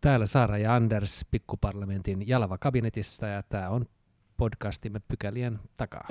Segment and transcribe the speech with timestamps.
[0.00, 3.86] Täällä Saara ja Anders pikkuparlamentin Jalava kabinetissa ja tämä on
[4.36, 6.08] podcastimme pykälien takaa.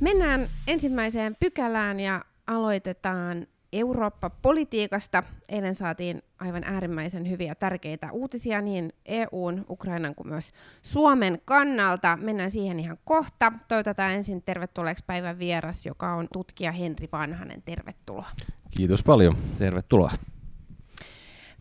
[0.00, 3.46] Mennään ensimmäiseen pykälään ja aloitetaan
[3.80, 5.22] Eurooppa-politiikasta.
[5.48, 10.52] Eilen saatiin aivan äärimmäisen hyviä tärkeitä uutisia niin EUn, Ukrainan kuin myös
[10.82, 12.18] Suomen kannalta.
[12.20, 13.52] Mennään siihen ihan kohta.
[13.68, 17.62] Toivotetaan ensin tervetulleeksi päivän vieras, joka on tutkija Henri Vanhanen.
[17.62, 18.28] Tervetuloa.
[18.76, 19.36] Kiitos paljon.
[19.58, 20.10] Tervetuloa.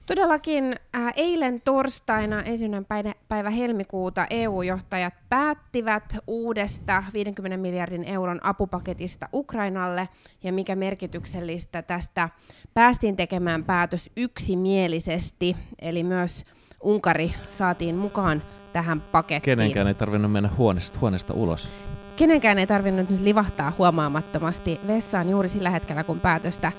[0.05, 9.29] Todellakin äh, eilen torstaina, ensimmäinen päivä, päivä helmikuuta, EU-johtajat päättivät uudesta 50 miljardin euron apupaketista
[9.33, 10.09] Ukrainalle,
[10.43, 12.29] ja mikä merkityksellistä tästä
[12.73, 16.45] päästiin tekemään päätös yksimielisesti, eli myös
[16.83, 18.43] Unkari saatiin mukaan
[18.73, 19.57] tähän pakettiin.
[19.57, 21.69] Kenenkään ei tarvinnut mennä huoneesta, huoneesta ulos.
[22.15, 26.71] Kenenkään ei tarvinnut nyt livahtaa huomaamattomasti vessaan juuri sillä hetkellä, kun päätöstä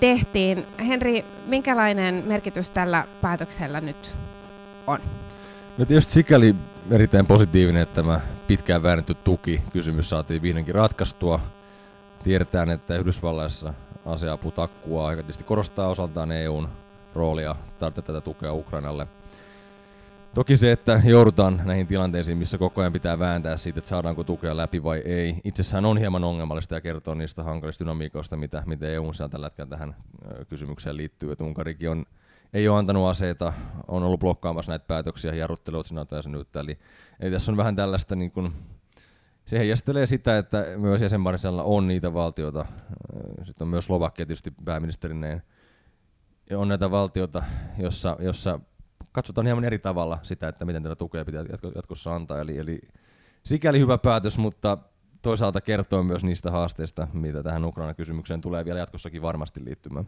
[0.00, 0.66] tehtiin.
[0.88, 4.16] Henri, minkälainen merkitys tällä päätöksellä nyt
[4.86, 4.98] on?
[5.78, 6.54] No tietysti sikäli
[6.90, 11.40] erittäin positiivinen, että tämä pitkään väännetty tuki kysymys saatiin vihdoinkin ratkaistua.
[12.24, 13.74] Tiedetään, että Yhdysvalloissa
[14.06, 16.68] aseapu takkuaa aika tietysti korostaa osaltaan EUn
[17.14, 19.06] roolia tarvita tätä tukea Ukrainalle–
[20.34, 24.56] Toki se, että joudutaan näihin tilanteisiin, missä koko ajan pitää vääntää siitä, että saadaanko tukea
[24.56, 29.06] läpi vai ei, itsessään on hieman ongelmallista ja kertoo niistä hankalista dynamiikoista, mitä, mitä EU
[29.06, 29.96] on tällä hetkellä tähän
[30.48, 31.32] kysymykseen liittyy.
[31.32, 32.04] Että Unkarikin on,
[32.52, 33.52] ei ole antanut aseita,
[33.88, 36.60] on ollut blokkaamassa näitä päätöksiä, jarruttelut sinä jäsenyyttä.
[36.60, 36.78] Eli,
[37.20, 38.52] eli tässä on vähän tällaista, niin kuin,
[39.46, 42.66] se heijastelee sitä, että myös jäsenmarisella on niitä valtioita,
[43.44, 45.42] sitten on myös Slovakia tietysti pääministerineen,
[46.56, 47.42] on näitä valtioita,
[47.78, 48.60] jossa, jossa
[49.14, 52.40] katsotaan hieman eri tavalla sitä, että miten tätä tukea pitää jatkossa antaa.
[52.40, 52.80] Eli, eli
[53.44, 54.78] sikäli hyvä päätös, mutta
[55.22, 60.06] toisaalta kertoo myös niistä haasteista, mitä tähän Ukraina-kysymykseen tulee vielä jatkossakin varmasti liittymään.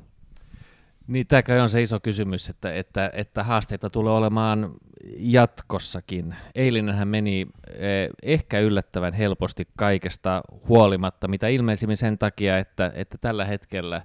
[1.06, 4.74] Niin, tämä on se iso kysymys, että, että, että haasteita tulee olemaan
[5.18, 6.34] jatkossakin.
[6.54, 13.44] Eilinenhän meni eh, ehkä yllättävän helposti kaikesta huolimatta, mitä ilmeisimmin sen takia, että, että tällä
[13.44, 14.02] hetkellä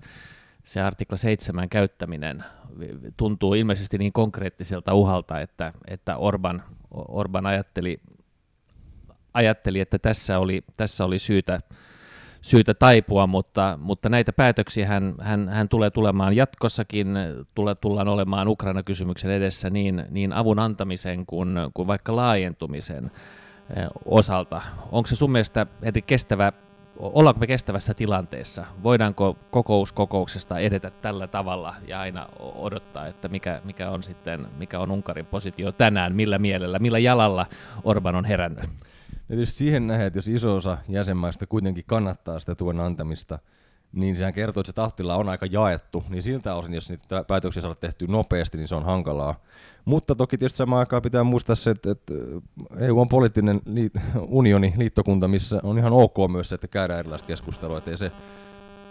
[0.63, 2.43] se artikla 7 käyttäminen
[3.17, 8.01] tuntuu ilmeisesti niin konkreettiselta uhalta, että, että Orban, Orban ajatteli,
[9.33, 11.61] ajatteli, että tässä oli, tässä oli syytä,
[12.41, 17.17] syytä taipua, mutta, mutta näitä päätöksiä hän, hän, hän tulee tulemaan jatkossakin,
[17.55, 23.11] tulee, tullaan olemaan Ukraina-kysymyksen edessä niin, niin avun antamisen kuin, kuin vaikka laajentumisen
[23.75, 24.61] eh, osalta.
[24.91, 25.65] Onko se sun mielestä
[26.05, 26.53] kestävä
[27.01, 28.65] ollaanko me kestävässä tilanteessa?
[28.83, 34.79] Voidaanko kokous kokouksesta edetä tällä tavalla ja aina odottaa, että mikä, mikä on sitten, mikä
[34.79, 37.45] on Unkarin positio tänään, millä mielellä, millä jalalla
[37.83, 38.63] Orban on herännyt?
[38.63, 43.39] Ja tietysti siihen nähdään, että jos iso osa jäsenmaista kuitenkin kannattaa sitä tuen antamista,
[43.93, 47.61] niin sehän kertoo, että se tahtilla on aika jaettu, niin siltä osin, jos niitä päätöksiä
[47.61, 49.35] saada tehtyä nopeasti, niin se on hankalaa.
[49.85, 52.13] Mutta toki tietysti samaan aikaan pitää muistaa se, että, että
[52.79, 53.93] EU on poliittinen liit,
[54.27, 58.11] unioni, liittokunta, missä on ihan ok myös se, että käydään erilaista keskustelua, että ei se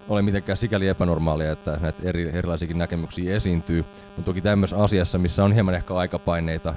[0.08, 3.84] ole mitenkään sikäli epänormaalia, että näitä eri, erilaisiakin näkemyksiä esiintyy.
[4.16, 6.74] Mutta toki tämmöisessä asiassa, missä on hieman ehkä aikapaineita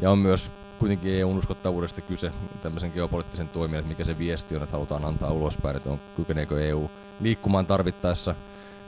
[0.00, 0.50] ja on myös
[0.80, 2.32] kuitenkin EUn uskottavuudesta kyse
[2.62, 6.90] tämmöisen geopoliittisen toimijan, mikä se viesti on, että halutaan antaa ulospäin, että on, kykeneekö EU
[7.20, 8.34] liikkumaan tarvittaessa.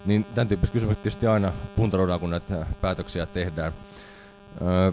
[0.06, 3.72] Niin tämän tyyppiset kysymykset tietysti aina puntaroidaan, kun näitä päätöksiä tehdään.
[4.62, 4.92] Öö,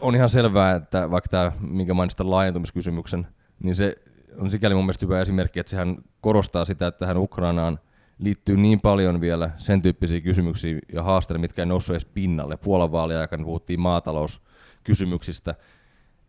[0.00, 3.26] on ihan selvää, että vaikka tämä, minkä mainitsit laajentumiskysymyksen,
[3.62, 3.96] niin se
[4.38, 7.78] on sikäli mun mielestä hyvä esimerkki, että sehän korostaa sitä, että tähän Ukrainaan
[8.18, 12.56] liittyy niin paljon vielä sen tyyppisiä kysymyksiä ja haasteita, mitkä ei noussut edes pinnalle.
[12.56, 15.54] Puolan vaalien aikana puhuttiin maatalouskysymyksistä.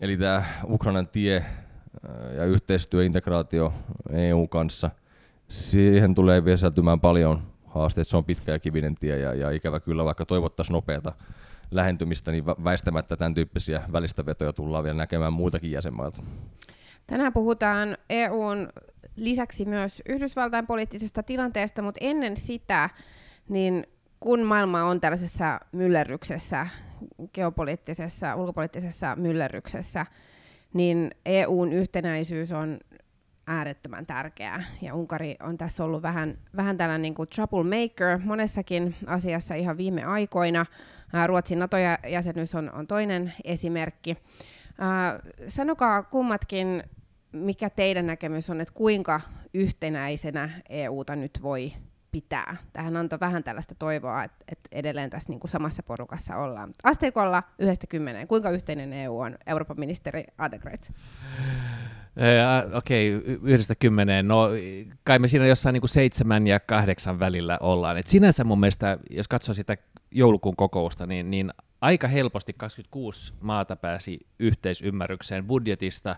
[0.01, 1.45] Eli tämä Ukrainan tie
[2.35, 3.73] ja yhteistyö, integraatio
[4.13, 4.89] EU kanssa,
[5.47, 8.09] siihen tulee vielä paljon haasteita.
[8.09, 11.11] Se on pitkä ja kivinen tie ja, ja ikävä kyllä, vaikka toivottaisiin nopeata
[11.71, 16.23] lähentymistä, niin väistämättä tämän tyyppisiä välistä vetoja tullaan vielä näkemään muitakin jäsenmailta.
[17.07, 18.69] Tänään puhutaan EUn
[19.15, 22.89] lisäksi myös Yhdysvaltain poliittisesta tilanteesta, mutta ennen sitä,
[23.49, 23.87] niin
[24.21, 26.67] kun maailma on tällaisessa myllerryksessä,
[27.33, 30.05] geopoliittisessa, ulkopoliittisessa myllerryksessä,
[30.73, 32.79] niin EUn yhtenäisyys on
[33.47, 34.63] äärettömän tärkeää.
[34.81, 40.03] Ja Unkari on tässä ollut vähän, vähän tällainen niin kuin troublemaker monessakin asiassa ihan viime
[40.03, 40.65] aikoina.
[41.27, 44.17] Ruotsin NATO-jäsenyys on, on toinen esimerkki.
[45.47, 46.83] sanokaa kummatkin,
[47.31, 49.21] mikä teidän näkemys on, että kuinka
[49.53, 51.73] yhtenäisenä EUta nyt voi
[52.11, 52.57] pitää.
[52.73, 56.71] Tähän antoi vähän tällaista toivoa, että, että edelleen tässä niin kuin samassa porukassa ollaan.
[56.83, 60.89] Asteikolla yhdestä kymmeneen, kuinka yhteinen EU on, Euroopan ministeri Adegreitz?
[62.73, 64.27] Okei, okay, yhdestä kymmeneen.
[64.27, 64.49] No
[65.03, 67.97] kai me siinä jossain niin kuin seitsemän ja kahdeksan välillä ollaan.
[67.97, 69.77] Et sinänsä mun mielestä, jos katsoo sitä
[70.11, 76.15] joulukuun kokousta, niin, niin aika helposti 26 maata pääsi yhteisymmärrykseen budjetista,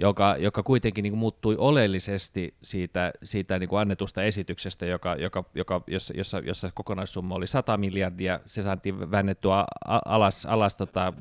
[0.00, 5.44] joka, joka kuitenkin niin kuin muuttui oleellisesti siitä, siitä niin kuin annetusta esityksestä, joka, joka,
[5.54, 9.64] joka, jossa, jossa, jossa kokonaissumma oli 100 miljardia, se saatiin väännettyä
[10.04, 11.12] alas, alas tota,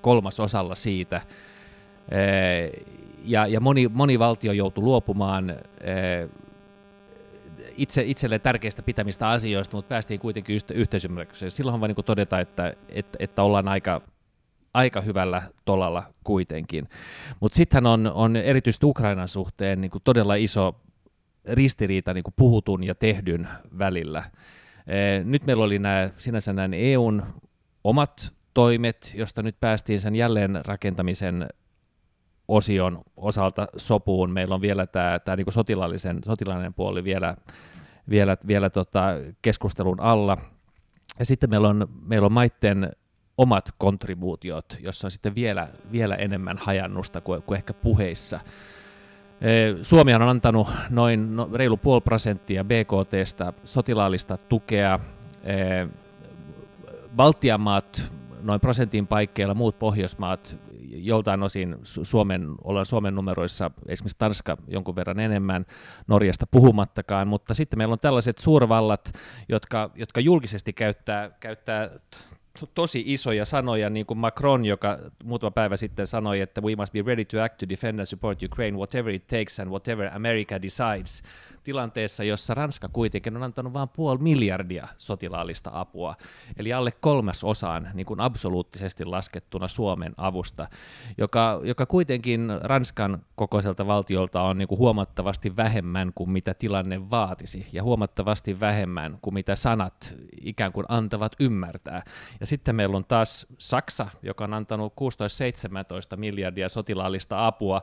[0.00, 1.20] kolmasosalla siitä,
[3.24, 5.56] ja, ja moni, moni valtio joutui luopumaan
[7.76, 11.50] itse, itselle tärkeistä pitämistä asioista, mutta päästiin kuitenkin yhteisymmärrykseen.
[11.50, 14.00] Silloinhan voi niin todeta, että, että, että ollaan aika,
[14.74, 16.88] aika hyvällä tolalla kuitenkin.
[17.40, 20.80] Mutta sittenhän on, on erityisesti Ukrainan suhteen niin kuin todella iso
[21.48, 23.48] ristiriita niin kuin puhutun ja tehdyn
[23.78, 24.24] välillä.
[25.24, 27.22] Nyt meillä oli nämä, sinänsä nämä EUn
[27.84, 31.48] omat toimet, josta nyt päästiin sen jälleen rakentamisen
[32.48, 34.30] osion osalta sopuun.
[34.30, 37.36] Meillä on vielä tämä, tämä niin sotilaallisen, sotilaallinen puoli vielä,
[38.10, 39.06] vielä, vielä tota
[39.42, 40.38] keskustelun alla.
[41.18, 42.92] Ja sitten meillä on, meillä on maitten
[43.38, 48.40] omat kontribuutiot, jossa on sitten vielä, vielä enemmän hajannusta kuin, kuin ehkä puheissa.
[49.82, 54.98] Suomi on antanut noin no, reilu puoli prosenttia BKTstä sotilaallista tukea.
[57.16, 58.12] Baltian maat
[58.42, 60.56] noin prosentin paikkeilla, muut Pohjoismaat
[60.94, 65.66] joltain osin Suomen, ollaan Suomen numeroissa, esimerkiksi Tanska jonkun verran enemmän,
[66.06, 69.12] Norjasta puhumattakaan, mutta sitten meillä on tällaiset suurvallat,
[69.48, 71.90] jotka, jotka julkisesti käyttää, käyttää
[72.74, 77.02] tosi isoja sanoja, niin kuin Macron, joka muutama päivä sitten sanoi, että we must be
[77.06, 81.22] ready to act to defend and support Ukraine whatever it takes and whatever America decides
[81.64, 86.14] tilanteessa, jossa Ranska kuitenkin on antanut vain puoli miljardia sotilaallista apua,
[86.56, 90.68] eli alle kolmas osaan niin kuin absoluuttisesti laskettuna Suomen avusta,
[91.18, 97.66] joka, joka kuitenkin Ranskan kokoiselta valtiolta on niin kuin huomattavasti vähemmän kuin mitä tilanne vaatisi,
[97.72, 102.02] ja huomattavasti vähemmän kuin mitä sanat ikään kuin antavat ymmärtää.
[102.40, 104.92] Ja sitten meillä on taas Saksa, joka on antanut
[106.14, 107.82] 16-17 miljardia sotilaallista apua,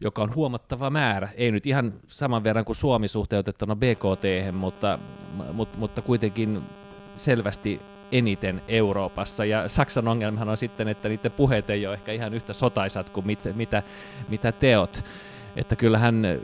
[0.00, 4.98] joka on huomattava määrä, ei nyt ihan saman verran kuin Suomi suhteutettuna BKT, mutta,
[5.52, 6.62] mutta, mutta kuitenkin
[7.16, 7.80] selvästi
[8.12, 9.44] eniten Euroopassa.
[9.44, 13.26] Ja Saksan ongelmahan on sitten, että niiden puheet ei ole ehkä ihan yhtä sotaisat kuin
[13.26, 13.82] mit, mitä,
[14.28, 15.04] mitä teot.
[15.56, 16.38] Että kyllähän äh,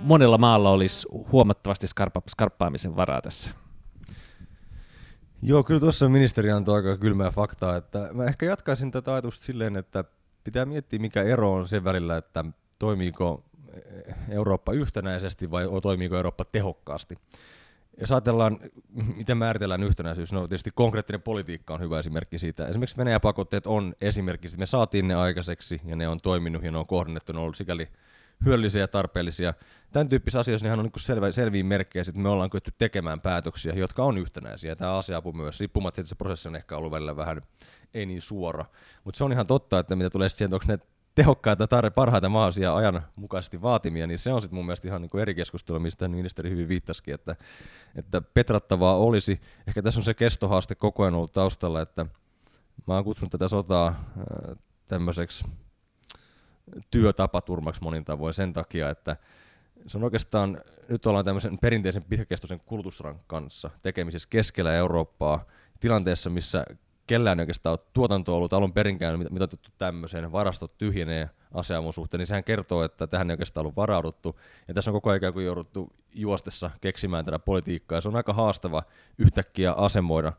[0.00, 3.50] monella maalla olisi huomattavasti skarpa, skarppaamisen varaa tässä.
[5.42, 9.76] Joo, kyllä tuossa ministeri antoi aika kylmää faktaa, että mä ehkä jatkaisin tätä ajatusta silleen,
[9.76, 10.04] että
[10.44, 12.44] pitää miettiä mikä ero on sen välillä, että
[12.78, 13.47] toimiiko
[14.28, 17.18] Eurooppa yhtenäisesti vai toimiiko Eurooppa tehokkaasti.
[18.00, 18.58] Jos ajatellaan,
[19.16, 22.66] miten määritellään yhtenäisyys, no tietysti konkreettinen politiikka on hyvä esimerkki siitä.
[22.66, 26.78] Esimerkiksi Venäjän pakotteet on esimerkki, me saatiin ne aikaiseksi ja ne on toiminut ja ne
[26.78, 27.88] on kohdennettu, ne on ollut sikäli
[28.44, 29.54] hyödyllisiä ja tarpeellisia.
[29.92, 34.04] Tämän tyyppisissä asioissa on niin selvä, selviä merkkejä, että me ollaan kyetty tekemään päätöksiä, jotka
[34.04, 34.76] on yhtenäisiä.
[34.76, 37.42] Tämä asiapu myös, riippumatta että se prosessi on ehkä ollut välillä vähän
[37.94, 38.64] ei niin suora.
[39.04, 40.78] Mutta se on ihan totta, että mitä tulee siihen, onko ne
[41.14, 45.10] tehokkaita tarve parhaita mahdollisia ajan mukaisesti vaatimia, niin se on sitten mun mielestä ihan niin
[45.10, 47.36] kuin eri keskustelu, mistä ministeri hyvin viittasikin, että,
[47.96, 49.40] että petrattavaa olisi.
[49.66, 52.06] Ehkä tässä on se kestohaaste koko ajan ollut taustalla, että
[52.86, 54.56] mä oon kutsunut tätä sotaa äh,
[54.88, 55.44] tämmöiseksi
[56.90, 59.16] työtapaturmaksi monin tavoin sen takia, että
[59.86, 65.44] se on oikeastaan, nyt ollaan tämmöisen perinteisen pitkäkestoisen kulutusran kanssa tekemisissä keskellä Eurooppaa,
[65.80, 66.64] tilanteessa, missä
[67.08, 72.44] kellään oikeastaan ole tuotanto ollut alun perinkään mitoitettu tämmöiseen, varastot tyhjenee aseavun suhteen, niin sehän
[72.44, 74.40] kertoo, että tähän ei oikeastaan ollut varauduttu.
[74.68, 78.32] Ja tässä on koko ajan kuin jouduttu juostessa keksimään tätä politiikkaa, ja se on aika
[78.32, 78.82] haastava
[79.18, 80.32] yhtäkkiä asemoida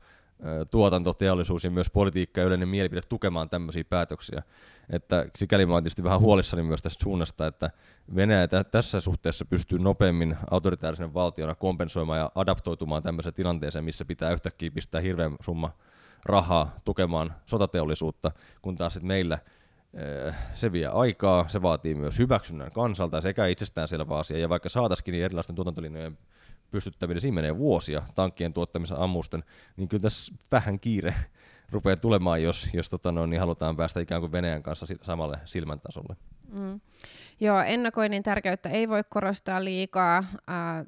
[0.71, 4.43] tuotanto, teollisuus ja myös politiikka ja yleinen mielipide tukemaan tämmöisiä päätöksiä.
[4.89, 7.71] Että sikäli mä olen tietysti vähän huolissani myös tästä suunnasta, että
[8.15, 14.71] Venäjä tässä suhteessa pystyy nopeammin autoritaarisen valtiona kompensoimaan ja adaptoitumaan tämmöiseen tilanteeseen, missä pitää yhtäkkiä
[14.71, 15.71] pistää hirveän summa
[16.25, 19.39] rahaa tukemaan sotateollisuutta, kun taas sitten meillä
[19.93, 25.11] eh, se vie aikaa, se vaatii myös hyväksynnän kansalta sekä itsestäänselvä asia, ja vaikka saataisiin
[25.11, 26.17] niin erilaisten tuotantolinjojen
[26.71, 29.43] pystyttäminen, siinä menee vuosia tankkien tuottamisen ammusten,
[29.77, 31.15] niin kyllä tässä vähän kiire
[31.71, 35.79] rupeaa tulemaan, jos, jos tota no, niin halutaan päästä ikään kuin Venäjän kanssa samalle silmän
[35.79, 36.15] tasolle.
[36.51, 36.79] Mm.
[37.41, 40.23] Joo, ennakoinnin tärkeyttä ei voi korostaa liikaa,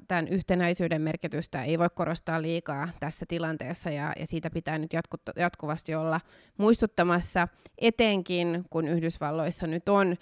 [0.08, 5.16] tämän yhtenäisyyden merkitystä ei voi korostaa liikaa tässä tilanteessa, ja, ja siitä pitää nyt jatku,
[5.36, 6.20] jatkuvasti olla
[6.58, 10.16] muistuttamassa, etenkin kun Yhdysvalloissa nyt on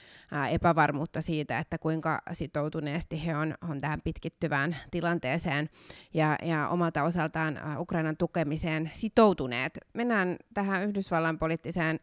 [0.51, 5.71] epävarmuutta siitä, että kuinka sitoutuneesti he on, on tähän pitkittyvään tilanteeseen
[6.15, 9.79] ja, ja omalta osaltaan Ukrainan tukemiseen sitoutuneet.
[9.95, 12.01] Mennään tähän Yhdysvallan poliittiseen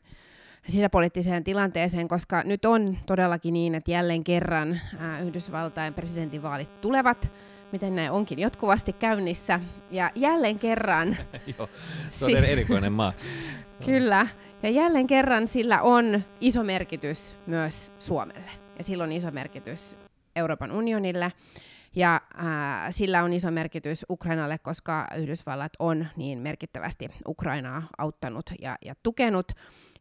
[0.68, 4.82] sisäpoliittiseen tilanteeseen, koska nyt on todellakin niin, että jälleen kerran
[5.24, 7.32] Yhdysvaltain presidentinvaalit tulevat,
[7.72, 9.60] miten ne onkin jatkuvasti käynnissä,
[9.92, 11.18] ja jälleen kerran...
[11.58, 11.70] Joo,
[12.12, 13.14] se on erikoinen maa.
[13.86, 14.28] Kyllä,
[14.64, 19.98] ja jälleen kerran sillä on iso merkitys myös Suomelle, ja sillä on iso merkitys
[20.36, 21.32] Euroopan unionille.
[21.98, 28.76] Ja äh, sillä on iso merkitys Ukrainalle, koska Yhdysvallat on niin merkittävästi Ukrainaa auttanut ja,
[28.86, 29.52] ja tukenut,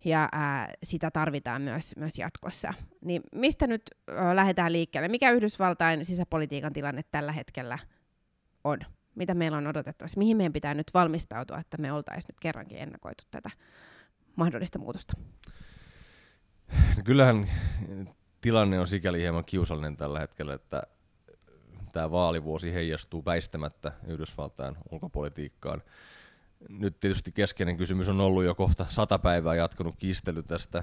[0.05, 2.75] ja äh, sitä tarvitaan myös, myös jatkossa.
[3.00, 5.09] Niin mistä nyt äh, lähdetään liikkeelle?
[5.09, 7.79] Mikä Yhdysvaltain sisäpolitiikan tilanne tällä hetkellä
[8.65, 8.79] on?
[9.15, 10.19] Mitä meillä on odotettavassa?
[10.19, 13.50] Mihin meidän pitää nyt valmistautua, että me oltaisiin nyt kerrankin ennakoitu tätä
[14.37, 15.15] mahdollista muutosta?
[16.97, 17.50] No kyllähän
[18.41, 20.83] tilanne on sikäli hieman kiusallinen tällä hetkellä, että
[21.97, 25.83] tämä vaalivuosi heijastuu väistämättä Yhdysvaltain ulkopolitiikkaan.
[26.69, 30.83] Nyt tietysti keskeinen kysymys on ollut jo kohta sata päivää jatkunut kiistely tästä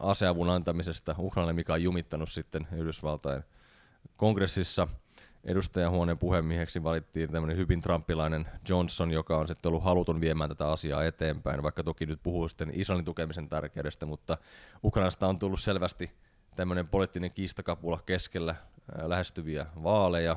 [0.00, 3.42] aseavun antamisesta Ukrainalle, mikä on jumittanut sitten Yhdysvaltain
[4.16, 4.88] kongressissa.
[5.44, 11.04] Edustajahuoneen puhemieheksi valittiin tämmöinen hyvin trumpilainen Johnson, joka on sitten ollut haluton viemään tätä asiaa
[11.04, 14.38] eteenpäin, vaikka toki nyt puhuu sitten Israelin tukemisen tärkeydestä, mutta
[14.84, 16.10] Ukrainasta on tullut selvästi
[16.56, 18.54] tämmöinen poliittinen kiistakapula keskellä
[19.02, 20.36] lähestyviä vaaleja.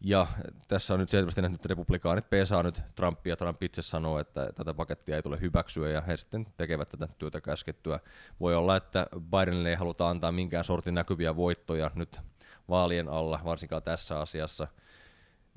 [0.00, 0.26] Ja
[0.68, 3.36] tässä on nyt selvästi nähty, että republikaanit pesaa nyt Trumpia.
[3.36, 7.40] Trump itse sanoo, että tätä pakettia ei tule hyväksyä ja he sitten tekevät tätä työtä
[7.40, 8.00] käskettyä.
[8.40, 12.20] Voi olla, että Bidenille ei haluta antaa minkään sortin näkyviä voittoja nyt
[12.68, 14.68] vaalien alla, varsinkaan tässä asiassa.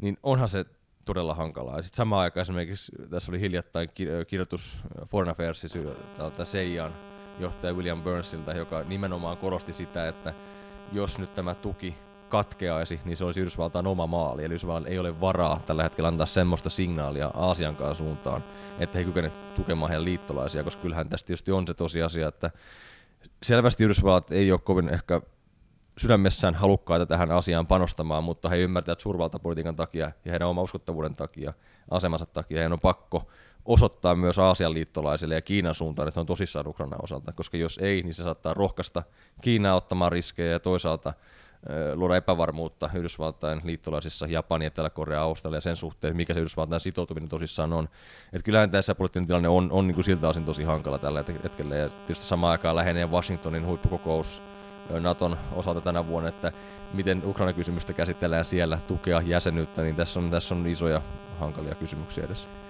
[0.01, 0.65] Niin onhan se
[1.05, 1.82] todella hankalaa.
[1.82, 3.89] Sitten samaan aikaan esimerkiksi tässä oli hiljattain
[4.27, 5.79] kirjoitus Foreign Affairsissa
[6.17, 6.93] täältä Seijan
[7.39, 10.34] johtaja William Burnsilta, joka nimenomaan korosti sitä, että
[10.91, 11.96] jos nyt tämä tuki
[12.34, 14.44] katkeaisi, niin se olisi Yhdysvaltain oma maali.
[14.44, 18.44] Eli Yhdysvaltain ei ole varaa tällä hetkellä antaa semmoista signaalia Aasiankaan suuntaan,
[18.80, 22.52] että he kykene tukemaan heidän liittolaisia, koska kyllähän tästä tietysti on se tosiasia, että
[23.44, 25.22] selvästi Yhdysvallat ei ole kovin ehkä
[25.98, 31.54] sydämessään halukkaita tähän asiaan panostamaan, mutta he ymmärtävät suurvaltapolitiikan takia ja heidän oma uskottavuuden takia,
[31.92, 33.28] asemansa takia, heidän on pakko
[33.66, 38.04] osoittaa myös Aasian liittolaisille ja Kiinan suuntaan, että on tosissaan Ukrainan osalta, koska jos ei,
[38.04, 39.04] niin se saattaa rohkaista
[39.42, 41.13] Kiinaa ottamaan riskejä ja toisaalta
[41.93, 47.89] luoda epävarmuutta Yhdysvaltain liittolaisissa, Japani, Etelä-Korea, Australia sen suhteen, mikä se Yhdysvaltain sitoutuminen tosissaan on.
[48.34, 51.75] Että kyllähän tässä poliittinen tilanne on, on niin kuin siltä osin tosi hankala tällä hetkellä,
[51.75, 54.41] ja tietysti samaan aikaan lähenee Washingtonin huippukokous
[55.00, 56.51] Naton osalta tänä vuonna, että
[56.93, 61.01] miten Ukraina-kysymystä käsitellään siellä, tukea jäsenyyttä, niin tässä on, tässä on isoja
[61.39, 62.62] hankalia kysymyksiä edessä.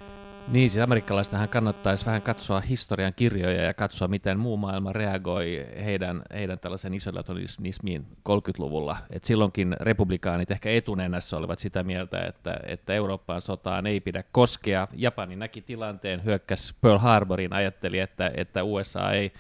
[0.51, 6.21] Niin, siis amerikkalaistahan kannattaisi vähän katsoa historian kirjoja ja katsoa, miten muu maailma reagoi heidän,
[6.33, 8.97] heidän tällaisen isolationismiin 30-luvulla.
[9.09, 14.88] Et silloinkin republikaanit ehkä etunenässä olivat sitä mieltä, että, että Eurooppaan sotaan ei pidä koskea.
[14.93, 19.33] Japani näki tilanteen, hyökkäsi Pearl Harborin, ajatteli, että, että USA ei,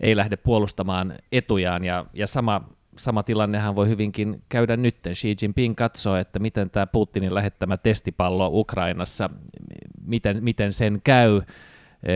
[0.00, 2.60] ei lähde puolustamaan etujaan, ja, ja sama
[3.00, 4.96] sama tilannehan voi hyvinkin käydä nyt.
[5.12, 9.30] Xi Jinping katsoo, että miten tämä Putinin lähettämä testipallo Ukrainassa,
[10.04, 11.42] miten, miten sen käy,
[12.02, 12.12] e,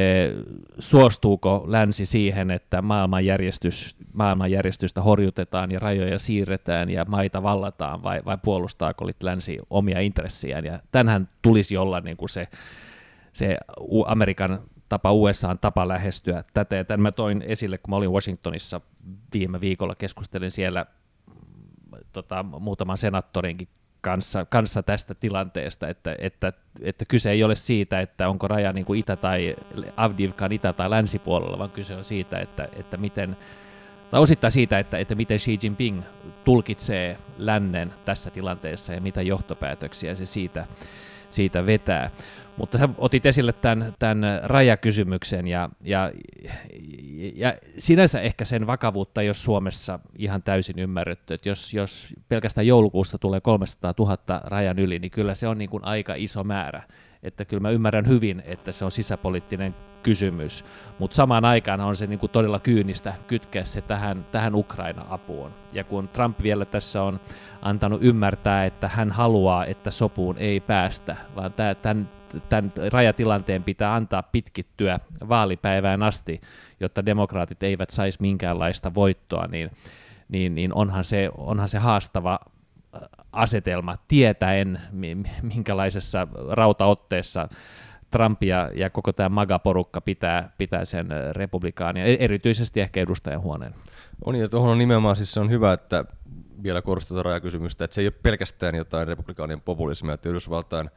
[0.79, 8.39] suostuuko länsi siihen, että maailmanjärjestys, maailmanjärjestystä horjutetaan ja rajoja siirretään ja maita vallataan, vai, vai
[8.45, 10.65] puolustaako länsi omia intressiään.
[10.65, 10.79] Ja
[11.43, 12.49] tulisi olla niin kuin se,
[13.33, 13.59] se
[14.07, 16.77] Amerikan tapa USAn tapa lähestyä tätä.
[16.77, 18.81] Ja tämän mä toin esille, kun mä olin Washingtonissa
[19.35, 20.87] viime viikolla, keskustelin siellä
[22.13, 23.69] tota, muutaman senaattorinkin
[24.05, 28.85] kanssa, kanssa tästä tilanteesta, että, että, että kyse ei ole siitä, että onko raja niin
[28.85, 29.57] kuin itä- tai
[29.97, 33.37] Avdivkan itä- tai länsipuolella, vaan kyse on siitä, että, että miten,
[34.11, 36.03] tai osittain siitä, että, että miten Xi Jinping
[36.45, 40.67] tulkitsee lännen tässä tilanteessa ja mitä johtopäätöksiä se siitä,
[41.31, 42.11] siitä vetää.
[42.57, 46.13] Mutta sä otit esille tämän, tämän rajakysymyksen ja, ja,
[47.35, 53.19] ja sinänsä ehkä sen vakavuutta, jos Suomessa ihan täysin ymmärretty, että jos, jos pelkästään joulukuussa
[53.19, 56.83] tulee 300 000 rajan yli, niin kyllä se on niin kuin aika iso määrä.
[57.23, 60.65] Että kyllä mä ymmärrän hyvin, että se on sisäpoliittinen kysymys,
[60.99, 65.51] mutta samaan aikaan on se niin kuin todella kyynistä kytkeä se tähän, tähän Ukraina-apuun.
[65.73, 67.21] Ja kun Trump vielä tässä on
[67.63, 72.09] antanut ymmärtää, että hän haluaa, että sopuun ei päästä, vaan tämän,
[72.49, 76.41] tämän rajatilanteen pitää antaa pitkittyä vaalipäivään asti,
[76.81, 79.71] jotta demokraatit eivät saisi minkäänlaista voittoa, niin,
[80.29, 82.39] niin, niin onhan, se, onhan se haastava
[82.95, 83.01] äh,
[83.33, 84.81] asetelma tietäen,
[85.43, 87.49] minkälaisessa rautaotteessa
[88.11, 93.75] Trump ja, ja koko tämä MAGA-porukka pitää, pitää sen äh, republikaania, e-, erityisesti ehkä edustajahuoneen.
[94.25, 96.05] On ja tuohon on nimenomaan siis se on hyvä, että
[96.63, 100.91] vielä korostetaan rajakysymystä, että se ei ole pelkästään jotain republikaanien populismia, että Yhdysvaltain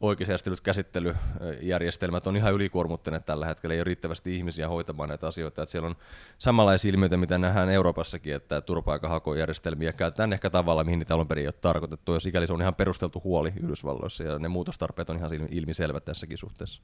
[0.00, 5.62] oikeusjärjestelyt, käsittelyjärjestelmät on ihan ylikuormuttuneet tällä hetkellä, ei ole riittävästi ihmisiä hoitamaan näitä asioita.
[5.62, 5.96] Että siellä on
[6.38, 11.46] samanlaisia ilmiöitä, mitä nähdään Euroopassakin, että turvapaikanhakojärjestelmiä käytetään ehkä tavalla, mihin niitä alun perin ei
[11.46, 15.30] ole tarkoitettu, jos ikäli se on ihan perusteltu huoli Yhdysvalloissa, ja ne muutostarpeet on ihan
[15.50, 16.82] ilmiselvät tässäkin suhteessa.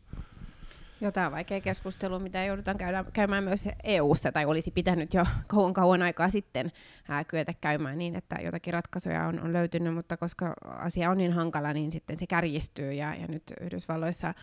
[1.02, 6.02] Jotain vaikea keskustelua, mitä joudutaan käydä, käymään myös EU-ssa, tai olisi pitänyt jo kauan kauan
[6.02, 6.72] aikaa sitten
[7.08, 11.32] ää, kyetä käymään niin, että jotakin ratkaisuja on, on löytynyt, mutta koska asia on niin
[11.32, 14.34] hankala, niin sitten se kärjistyy, ja, ja nyt Yhdysvalloissa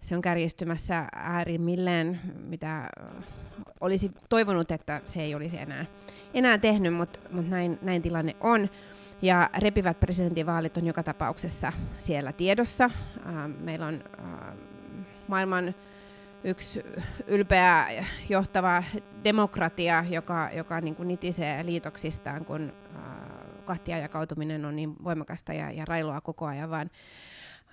[0.00, 2.88] se on kärjistymässä äärimmilleen, mitä
[3.80, 5.86] olisi toivonut, että se ei olisi enää,
[6.34, 8.70] enää tehnyt, mutta, mutta näin, näin tilanne on.
[9.22, 12.90] Ja repivät presidentinvaalit on joka tapauksessa siellä tiedossa.
[13.58, 14.04] Meillä on
[15.28, 15.74] maailman
[16.44, 16.82] yksi
[17.26, 17.86] ylpeä
[18.28, 18.82] johtava
[19.24, 23.02] demokratia, joka, joka niin kuin nitisee liitoksistaan, kun äh,
[23.64, 26.90] kahtiajakautuminen on niin voimakasta ja, ja railoa koko ajan, vaan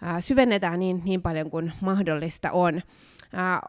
[0.04, 2.76] äh, syvennetään niin, niin paljon kuin mahdollista on.
[3.38, 3.60] Äh,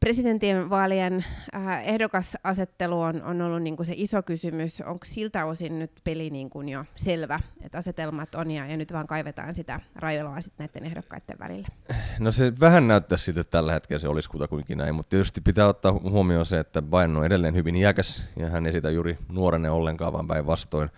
[0.00, 1.24] presidentinvaalien
[1.54, 4.80] äh, ehdokasasettelu on, on ollut niin kuin se iso kysymys.
[4.80, 8.92] Onko siltä osin nyt peli niin kuin jo selvä, että asetelmat on ja, ja nyt
[8.92, 11.68] vaan kaivetaan sitä rajoloa sitten näiden ehdokkaiden välillä?
[12.18, 15.68] No se vähän näyttää siltä, että tällä hetkellä se olisi kutakuinkin näin, mutta tietysti pitää
[15.68, 19.70] ottaa huomioon se, että Biden on edelleen hyvin iäkäs ja hän ei sitä juuri nuorenne
[19.70, 20.90] ollenkaan, vaan päinvastoin.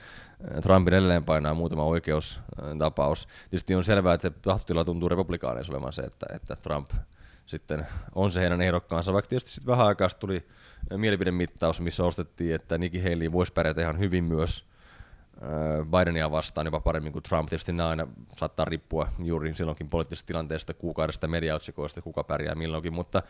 [0.63, 3.29] Trumpin edelleen painaa muutama oikeustapaus.
[3.51, 6.91] Tietysti on selvää, että se tahtotila tuntuu republikaaneissa olevan se, että, että Trump–
[7.51, 10.47] sitten on se heidän ehdokkaansa, vaikka tietysti sitten vähän aikaa tuli
[10.97, 14.71] mielipidemittaus, missä ostettiin, että Nikki Haley voisi pärjätä ihan hyvin myös
[15.91, 17.49] Bidenia vastaan jopa paremmin kuin Trump.
[17.49, 23.23] Tietysti nämä aina saattaa riippua juuri silloinkin poliittisesta tilanteesta, kuukaudesta, mediaotsikoista, kuka pärjää milloinkin, mutta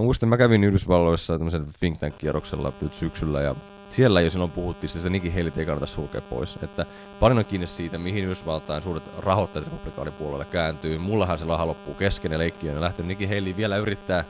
[0.00, 3.54] muistan, mä kävin Yhdysvalloissa tämmöisen think tank-kierroksella nyt syksyllä ja
[3.90, 6.58] siellä jo silloin puhuttiin, että Nikki Haley ei kannata sulkea pois.
[6.62, 6.86] Että
[7.20, 10.98] paljon on kiinni siitä, mihin Yhdysvaltain suuret rahoittajat republikaanipuolelle kääntyy.
[10.98, 13.08] Mullahan se laha loppuu kesken ja leikki on lähtenyt.
[13.08, 14.24] Nikki Haley vielä yrittää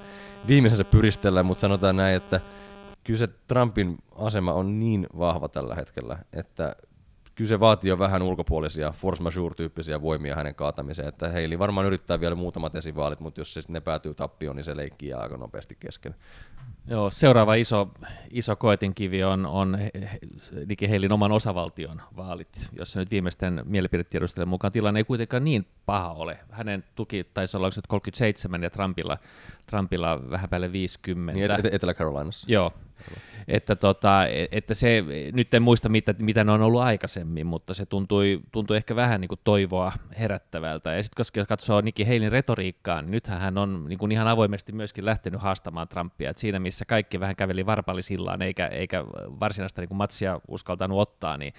[0.46, 2.40] viimeisensä pyristellä, mutta sanotaan näin, että
[3.04, 6.76] kyllä se Trumpin asema on niin vahva tällä hetkellä, että
[7.34, 12.20] kyllä se vaatii jo vähän ulkopuolisia force majeure-tyyppisiä voimia hänen kaatamiseen, että Heili varmaan yrittää
[12.20, 15.76] vielä muutamat esivaalit, mutta jos se ne päätyy tappioon, niin se leikki jää aika nopeasti
[15.80, 16.14] kesken.
[16.86, 17.88] Joo, seuraava iso,
[18.30, 19.78] iso koetinkivi on, on
[20.66, 26.12] Nikki Heilin oman osavaltion vaalit, jossa nyt viimeisten mielipidetiedustelujen mukaan tilanne ei kuitenkaan niin paha
[26.12, 26.38] ole.
[26.50, 29.18] Hänen tuki taisi olla 37 ja Trumpilla,
[29.66, 31.32] Trumpilla vähän päälle 50.
[31.32, 32.46] Niin Etelä-Carolinassa.
[32.52, 32.72] Joo,
[33.48, 34.20] että, tota,
[34.52, 38.76] että se, nyt en muista mitä, mitä ne on ollut aikaisemmin, mutta se tuntui, tuntui
[38.76, 40.92] ehkä vähän niin kuin toivoa herättävältä.
[40.92, 44.72] Ja sitten koska katsoo Nikki Heilin retoriikkaa, niin nythän hän on niin kuin ihan avoimesti
[44.72, 46.30] myöskin lähtenyt haastamaan Trumpia.
[46.30, 49.04] Et siinä missä kaikki vähän käveli varpallisillaan eikä, eikä
[49.40, 51.52] varsinaista niin kuin matsia uskaltanut ottaa, niin,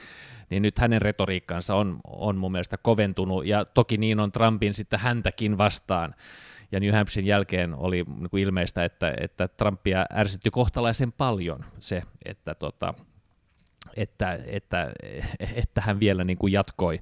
[0.50, 3.46] niin nyt hänen retoriikkaansa on, on mun mielestä koventunut.
[3.46, 6.16] Ja toki niin on Trumpin sitten häntäkin vastaan
[6.72, 12.04] ja New Hampshiren jälkeen oli niin kuin ilmeistä, että, että Trumpia ärsytti kohtalaisen paljon se,
[12.26, 12.94] että tota,
[13.96, 14.92] että, että,
[15.56, 17.00] että hän vielä niin kuin jatkoi,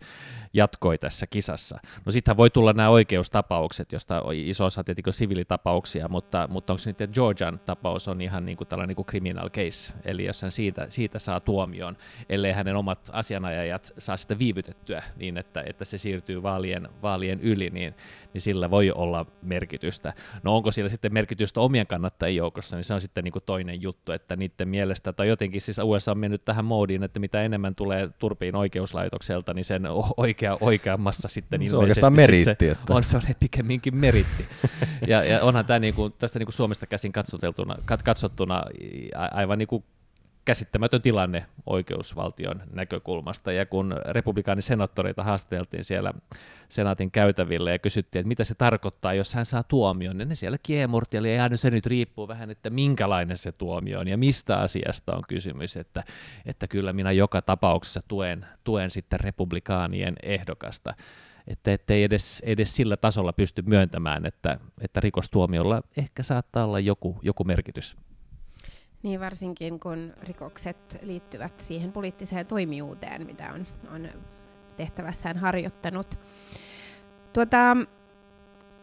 [0.54, 1.80] jatkoi tässä kisassa.
[2.06, 6.96] No sittenhän voi tulla nämä oikeustapaukset, josta iso osa tietenkin sivilitapauksia, mutta, mutta onko se
[7.00, 10.52] nyt Georgian tapaus on ihan niin kuin tällainen niin kuin criminal case, eli jos hän
[10.52, 11.98] siitä, siitä saa tuomion,
[12.30, 17.70] ellei hänen omat asianajajat saa sitä viivytettyä niin, että, että se siirtyy vaalien, vaalien yli,
[17.70, 17.96] niin,
[18.34, 20.14] niin sillä voi olla merkitystä.
[20.44, 23.82] No onko sillä sitten merkitystä omien kannattajien joukossa, niin se on sitten niin kuin toinen
[23.82, 27.76] juttu, että niiden mielestä, tai jotenkin siis USA on mennyt tähän moodiin, että mitä enemmän
[27.76, 29.84] tulee turpiin oikeuslaitokselta, niin sen
[30.18, 32.94] oikea, oikeammassa sitten se ilmeisesti meritti, se, että...
[32.94, 34.48] on, se on pikemminkin meritti.
[35.08, 38.64] ja, ja onhan tämä niin kuin, tästä niin kuin Suomesta käsin katsottuna, katsottuna
[39.32, 39.84] aivan niin kuin
[40.46, 43.52] käsittämätön tilanne oikeusvaltion näkökulmasta.
[43.52, 46.14] Ja kun republikaanisenattoreita haasteltiin siellä
[46.70, 50.58] senaatin käytäville ja kysyttiin, että mitä se tarkoittaa, jos hän saa tuomion, niin ne siellä
[50.64, 55.24] kiemurteli, ja se nyt riippuu vähän, että minkälainen se tuomio on ja mistä asiasta on
[55.28, 56.04] kysymys, että,
[56.46, 60.94] että kyllä minä joka tapauksessa tuen, tuen sitten republikaanien ehdokasta
[61.48, 67.20] että ettei edes, edes sillä tasolla pysty myöntämään, että, että rikostuomiolla ehkä saattaa olla joku,
[67.22, 67.98] joku merkitys.
[69.04, 74.10] Niin varsinkin kun rikokset liittyvät siihen poliittiseen toimijuuteen, mitä on, on
[74.78, 76.20] tehtävässään harjoittanut.
[77.34, 77.78] Tuota,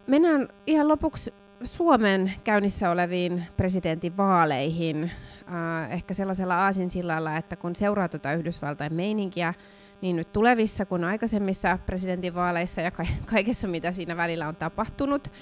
[0.06, 5.04] mennään ihan lopuksi Suomen käynnissä oleviin presidentinvaaleihin.
[5.04, 9.54] Äh, ehkä sellaisella aasinsillalla, että kun seuraa tuota Yhdysvaltain meininkiä,
[10.00, 15.32] niin nyt tulevissa kuin aikaisemmissa presidentinvaaleissa ja ka- kaikessa, mitä siinä välillä on tapahtunut,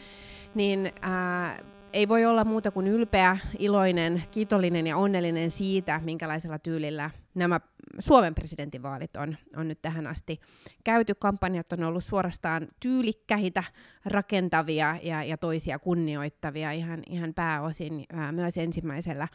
[0.55, 1.57] niin äh,
[1.93, 7.61] ei voi olla muuta kuin ylpeä, iloinen, kiitollinen ja onnellinen siitä, minkälaisella tyylillä nämä
[7.99, 10.41] Suomen presidentinvaalit on, on nyt tähän asti
[10.85, 11.15] käyty.
[11.15, 13.65] Kampanjat on ollut suorastaan tyylikkäitä,
[14.05, 19.29] rakentavia ja, ja toisia kunnioittavia ihan, ihan pääosin ää, myös ensimmäisellä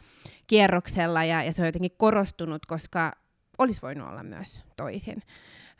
[0.46, 3.12] kierroksella, ja, ja se on jotenkin korostunut, koska
[3.58, 5.22] olisi voinut olla myös toisin.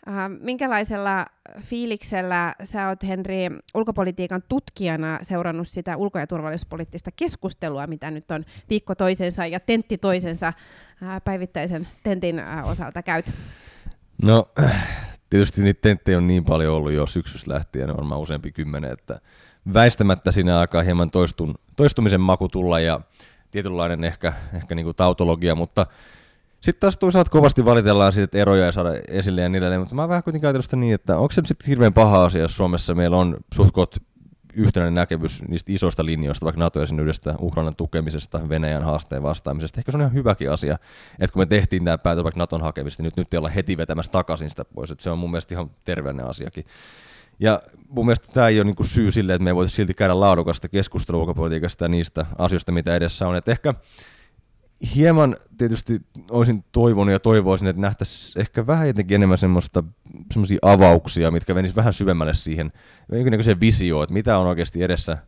[0.08, 1.26] Äh, minkälaisella
[1.60, 8.44] fiiliksellä sä oot, Henri, ulkopolitiikan tutkijana seurannut sitä ulko- ja turvallisuuspoliittista keskustelua, mitä nyt on
[8.70, 13.32] viikko toisensa ja tentti toisensa äh, päivittäisen tentin äh, osalta käyty?
[14.22, 14.48] No,
[15.30, 19.20] tietysti niitä tenttejä on niin paljon ollut jo syksystä lähtien, on varmaan useampi kymmenen, että
[19.74, 23.00] väistämättä siinä alkaa hieman toistun, toistumisen maku tulla ja
[23.50, 25.86] tietynlainen ehkä, ehkä niin kuin tautologia, mutta
[26.62, 29.94] sitten taas toisaalta kovasti valitellaan siitä, että eroja ei saada esille ja niin edelleen, mutta
[29.94, 32.94] mä vähän kuitenkin ajatellut sitä niin, että onko se sitten hirveän paha asia, jos Suomessa
[32.94, 33.96] meillä on suhtkot
[34.54, 39.80] yhtenäinen näkemys niistä isoista linjoista, vaikka NATO-jäsenyydestä, Ukrainan tukemisesta, Venäjän haasteen vastaamisesta.
[39.80, 40.78] Ehkä se on ihan hyväkin asia,
[41.18, 43.76] että kun me tehtiin tämä päätös vaikka Naton hakemista, niin nyt, nyt ei olla heti
[43.76, 46.64] vetämässä takaisin sitä pois, että se on mun mielestä ihan terveellinen asiakin.
[47.40, 50.68] Ja mun mielestä tämä ei ole niinku syy sille, että me voitaisiin silti käydä laadukasta
[50.68, 53.36] keskustelua ulkopolitiikasta ja niistä asioista, mitä edessä on.
[53.36, 53.74] Et ehkä
[54.94, 59.84] hieman tietysti olisin toivonut ja toivoisin, että nähtäisiin ehkä vähän jotenkin enemmän semmoista,
[60.32, 62.72] semmoisia avauksia, mitkä menisivät vähän syvemmälle siihen,
[63.40, 65.18] se visio, että mitä on oikeasti edessä.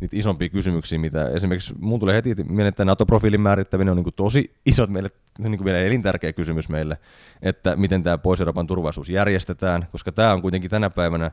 [0.00, 4.14] Niitä isompia kysymyksiä, mitä esimerkiksi mun tulee heti mieleen, että NATO-profiilin määrittäminen on niin kuin
[4.14, 6.98] tosi iso, meille, niin kuin vielä elintärkeä kysymys meille,
[7.42, 11.30] että miten tämä pois Euroopan turvallisuus järjestetään, koska tämä on kuitenkin tänä päivänä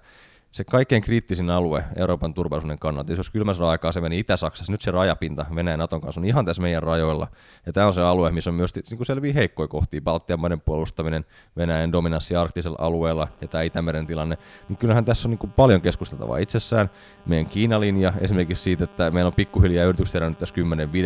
[0.52, 3.14] se kaikkein kriittisin alue Euroopan turvallisuuden kannalta.
[3.14, 6.46] Jos kylmä sodan aikaa se meni Itä-Saksassa, nyt se rajapinta Venäjän Naton kanssa on ihan
[6.46, 7.28] tässä meidän rajoilla.
[7.66, 11.26] Ja tämä on se alue, missä on myös niin selviä heikkoja kohtia, Baltian maiden puolustaminen,
[11.58, 14.38] Venäjän dominanssi arktisella alueella ja tämä Itämeren tilanne.
[14.70, 16.90] Niin kyllähän tässä on niin paljon keskusteltavaa itsessään.
[17.26, 20.56] Meidän Kiinalinja esimerkiksi siitä, että meillä on pikkuhiljaa yritykset herännyt tässä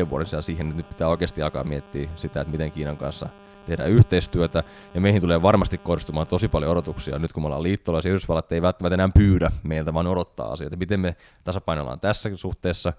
[0.06, 3.30] 10-5 vuoden siihen, että nyt pitää oikeasti alkaa miettiä sitä, että miten Kiinan kanssa
[3.66, 7.20] tehdään yhteistyötä, ja meihin tulee varmasti kohdistumaan tosi paljon odotuksia.
[7.20, 10.78] Nyt kun me ollaan liittolaisia, Yhdysvallat ei välttämättä enää pyydä meiltä, vaan odottaa asioita.
[10.78, 12.94] Miten me tasapainoillaan tässä suhteessa.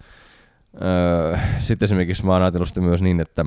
[0.81, 3.45] Öö, sitten esimerkiksi mä oon ajatellut sitä myös niin, että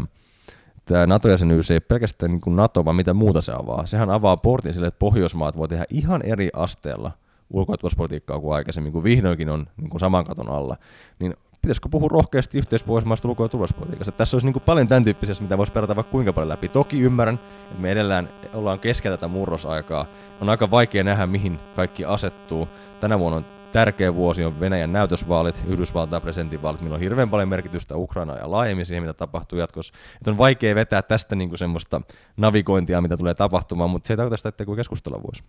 [0.85, 3.87] tämä NATO-jäsenyys ei pelkästään niin kuin NATO, vaan mitä muuta se avaa.
[3.87, 7.12] Sehän avaa portin sille, että Pohjoismaat voi tehdä ihan eri asteella
[7.50, 10.76] ulko- ja kuin aikaisemmin, kun vihdoinkin on niin kuin saman katon alla.
[11.18, 14.12] Niin pitäisikö puhua rohkeasti yhteispohjoismaista ulko- ja turvallisuuspolitiikasta.
[14.12, 16.68] Tässä olisi niin kuin paljon tämän tyyppisessä, mitä voisi perata vaikka kuinka paljon läpi.
[16.68, 20.07] Toki ymmärrän, että me edellään ollaan keskellä tätä murrosaikaa.
[20.40, 22.68] On aika vaikea nähdä, mihin kaikki asettuu.
[23.01, 27.96] Tänä vuonna on tärkeä vuosi on Venäjän näytösvaalit, Yhdysvaltain presidentinvaalit, millä on hirveän paljon merkitystä
[27.96, 29.92] Ukraina ja laajemmin siihen, mitä tapahtuu jatkossa.
[30.16, 32.01] Että on vaikea vetää tästä niin kuin semmoista
[32.37, 35.42] navigointia, mitä tulee tapahtumaan, mutta se ei tarkoita sitä, että keskustella voisi.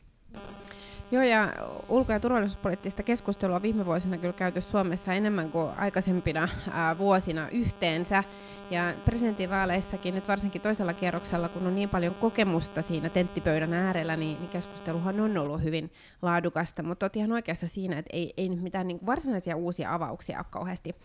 [1.11, 1.53] Joo, ja
[1.89, 8.23] ulko- ja turvallisuuspoliittista keskustelua viime vuosina kyllä käyty Suomessa enemmän kuin aikaisempina ää, vuosina yhteensä.
[8.71, 14.37] Ja presidentinvaaleissakin nyt varsinkin toisella kierroksella, kun on niin paljon kokemusta siinä tenttipöydän äärellä, niin,
[14.39, 16.83] niin keskusteluhan on ollut hyvin laadukasta.
[16.83, 20.45] Mutta olet ihan oikeassa siinä, että ei, ei nyt mitään niin varsinaisia uusia avauksia ole
[20.49, 20.95] kauheasti,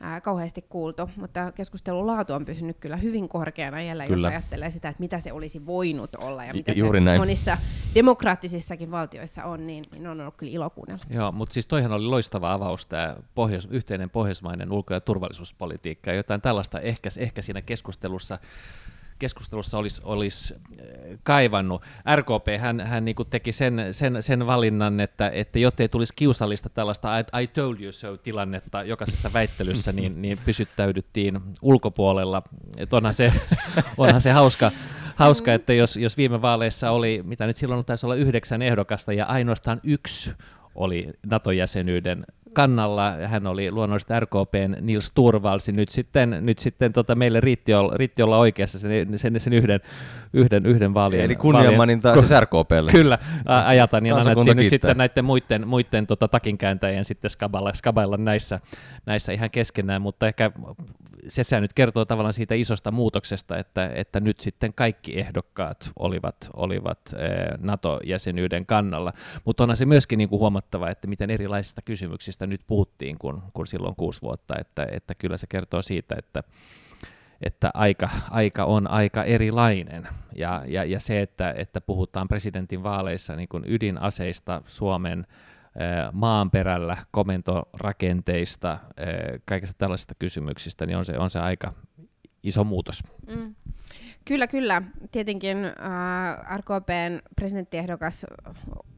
[0.00, 1.10] ää, kauheasti kuultu.
[1.16, 4.28] Mutta keskustelun laatu on pysynyt kyllä hyvin korkeana jälleen, kyllä.
[4.28, 7.20] jos ajattelee sitä, että mitä se olisi voinut olla ja mitä Juuri se näin.
[7.20, 7.58] monissa
[7.94, 11.04] demokraattisissakin valtioissa on, niin, niin on ollut kyllä ilo kuunnella.
[11.10, 16.12] Joo, mutta siis toihan oli loistava avaus tämä pohjois, yhteinen pohjoismainen ulko- ja turvallisuuspolitiikka.
[16.12, 18.38] Jotain tällaista ehkä ehkä siinä keskustelussa
[19.18, 20.86] keskustelussa olisi, olisi äh,
[21.22, 21.82] kaivannut.
[22.16, 27.18] RKP hän, hän niin teki sen, sen, sen valinnan, että, että jottei tulisi kiusallista tällaista
[27.18, 32.42] I, I told you so tilannetta jokaisessa väittelyssä, niin, niin pysyttäydyttiin ulkopuolella.
[32.76, 33.32] Et onhan, se,
[33.98, 34.72] onhan se hauska,
[35.16, 39.26] hauska, että jos, jos viime vaaleissa oli, mitä nyt silloin taisi olla yhdeksän ehdokasta ja
[39.26, 40.32] ainoastaan yksi
[40.74, 43.10] oli NATO-jäsenyyden kannalla.
[43.10, 45.72] Hän oli luonnollisesti RKPn Nils Turvalsi.
[45.72, 49.80] Nyt sitten, nyt sitten tota, meille riitti olla, riitti olla oikeassa sen, sen, sen yhden,
[50.32, 51.24] yhden, yhden vaalien.
[51.24, 52.90] Eli kunnianmaninta siis RKPlle.
[52.90, 53.18] Kyllä,
[53.66, 54.06] ajatan.
[54.06, 58.60] Ja annettiin nyt sitten näiden muiden, muiden tota, takinkääntäjien sitten skabailla, skabailla näissä,
[59.06, 60.50] näissä ihan keskenään, mutta ehkä
[61.28, 66.50] se, se nyt kertoo tavallaan siitä isosta muutoksesta, että, että nyt sitten kaikki ehdokkaat olivat,
[66.56, 67.14] olivat
[67.58, 69.12] NATO-jäsenyyden kannalla.
[69.44, 73.66] Mutta onhan se myöskin niin kuin huomattava, että miten erilaisista kysymyksistä nyt puhuttiin kuin, kuin
[73.66, 76.42] silloin kuusi vuotta, että, että kyllä se kertoo siitä, että,
[77.42, 80.08] että aika, aika on aika erilainen.
[80.36, 85.26] Ja, ja, ja se, että, että puhutaan presidentin vaaleissa niin kuin ydinaseista Suomen
[86.12, 88.78] maanperällä, komentorakenteista,
[89.44, 91.72] kaikista tällaisista kysymyksistä, niin on se, on se aika
[92.42, 93.02] iso muutos.
[93.36, 93.54] Mm.
[94.24, 94.82] Kyllä, kyllä.
[95.10, 98.26] Tietenkin äh, RKPn presidenttiehdokas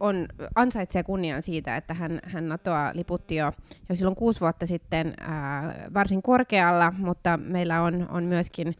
[0.00, 3.52] on, ansaitsee kunnian siitä, että hän, hän NATOa liputti jo,
[3.88, 8.74] jo silloin kuusi vuotta sitten äh, varsin korkealla, mutta meillä on, on myöskin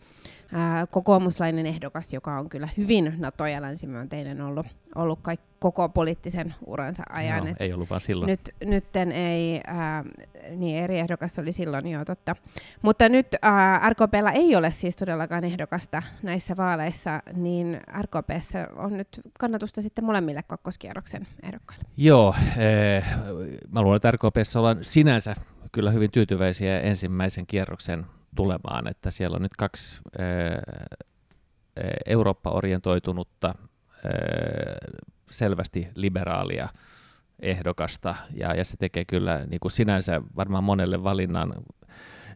[0.53, 6.55] ää, kokoomuslainen ehdokas, joka on kyllä hyvin NATO- ja länsimyönteinen ollut, ollut kaik, koko poliittisen
[6.67, 7.45] uransa ajan.
[7.45, 8.29] No, ei ollut vaan silloin.
[8.29, 10.05] Nyt, nytten ei, ää,
[10.51, 12.37] niin eri ehdokas oli silloin jo totta.
[12.83, 19.21] Mutta nyt ää, RKPllä ei ole siis todellakaan ehdokasta näissä vaaleissa, niin RKPssä on nyt
[19.39, 21.85] kannatusta sitten molemmille kakkoskierroksen ehdokkaille.
[21.97, 23.05] Joo, ee,
[23.73, 25.35] mä luulen, että RKPssä ollaan sinänsä
[25.73, 28.07] kyllä hyvin tyytyväisiä ensimmäisen kierroksen
[28.37, 30.01] tulemaan, että siellä on nyt kaksi
[32.07, 33.55] Eurooppa-orientoitunutta,
[35.31, 36.69] selvästi liberaalia
[37.41, 41.55] ehdokasta, ja, ja se tekee kyllä niin kuin sinänsä varmaan monelle valinnan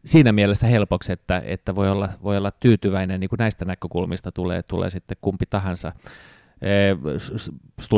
[0.04, 4.62] siinä mielessä helpoksi, että, että voi, olla, voi olla tyytyväinen, niin kuin näistä näkökulmista tulee,
[4.62, 5.92] tulee sitten kumpi tahansa.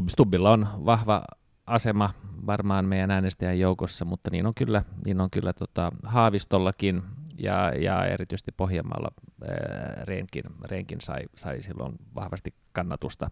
[0.09, 1.25] Stubbilla on vahva
[1.67, 2.11] asema
[2.47, 7.03] varmaan meidän äänestäjän joukossa, mutta niin on kyllä, niin on kyllä tota, Haavistollakin
[7.43, 9.09] ja, ja erityisesti Pohjanmaalla
[9.49, 13.31] ää, Reenkin, Reenkin sai, sai silloin vahvasti kannatusta.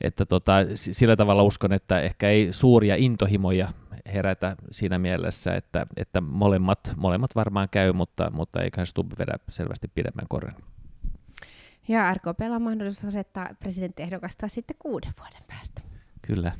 [0.00, 3.68] Että tota, sillä tavalla uskon, että ehkä ei suuria intohimoja
[4.12, 9.88] herätä siinä mielessä, että, että molemmat, molemmat varmaan käy, mutta, mutta eiköhän Stubb vedä selvästi
[9.88, 10.54] pidemmän korren.
[11.88, 15.82] Ja RKP on mahdollisuus asettaa presidenttiehdokasta sitten kuuden vuoden päästä.
[16.26, 16.52] Kyllä.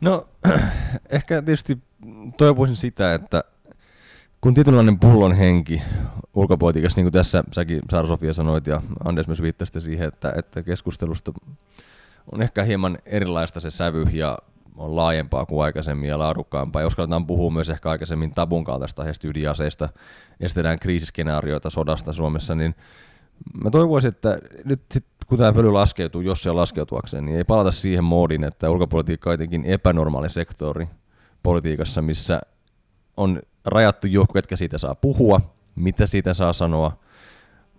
[0.00, 0.28] No,
[1.10, 1.78] ehkä tietysti
[2.36, 3.44] toivoisin sitä, että
[4.40, 5.82] kun tietynlainen pullon henki
[6.34, 10.62] ulkopolitiikassa, niin kuin tässä säkin Saara Sofia sanoit ja Anders myös viittasi siihen, että, että
[10.62, 11.32] keskustelusta
[12.32, 14.38] on ehkä hieman erilaista se sävy ja
[14.76, 16.82] on laajempaa kuin aikaisemmin ja laadukkaampaa.
[16.82, 19.88] Ja uskalletaan puhua myös ehkä aikaisemmin tabun kaltaista aiheesta ydinaseista,
[20.40, 22.74] estetään kriisiskenaarioita sodasta Suomessa, niin
[23.62, 27.44] mä toivoisin, että nyt sit, kun tämä pöly laskeutuu, jos se on laskeutuakseen, niin ei
[27.44, 30.88] palata siihen moodiin, että ulkopolitiikka on jotenkin epänormaali sektori
[31.42, 32.40] politiikassa, missä
[33.16, 35.40] on rajattu joku, ketkä siitä saa puhua,
[35.74, 36.98] mitä siitä saa sanoa,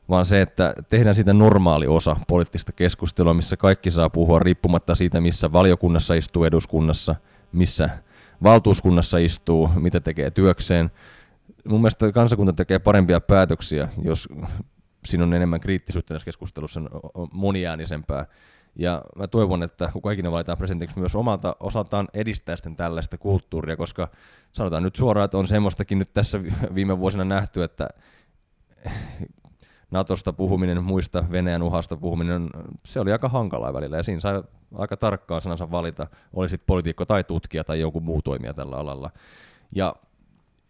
[0.10, 5.22] vaan se, että tehdään siitä normaali osa poliittista keskustelua, missä kaikki saa puhua riippumatta siitä,
[5.22, 7.16] missä valiokunnassa istuu eduskunnassa,
[7.52, 7.90] missä
[8.44, 10.92] valtuuskunnassa istuu, mitä tekee työkseen.
[11.68, 14.28] Mun mielestä kansakunta tekee parempia päätöksiä, jos
[15.06, 16.82] siinä on enemmän kriittisyyttä näissä keskustelussa,
[17.14, 18.26] on moniäänisempää.
[18.76, 23.18] Ja mä toivon, että kun kaikki ne valitaan presidentiksi myös omalta osaltaan edistää sitten tällaista
[23.18, 24.08] kulttuuria, koska
[24.52, 26.40] sanotaan nyt suoraan, että on semmoistakin nyt tässä
[26.76, 27.90] viime vuosina nähty, että
[29.92, 32.50] Natosta puhuminen, muista Venäjän uhasta puhuminen,
[32.86, 34.44] se oli aika hankalaa välillä ja siinä sai
[34.76, 39.12] aika tarkkaan sanansa valita, oli sitten poliitikko tai tutkija tai joku muu toimija tällä alalla.
[39.76, 39.96] Ja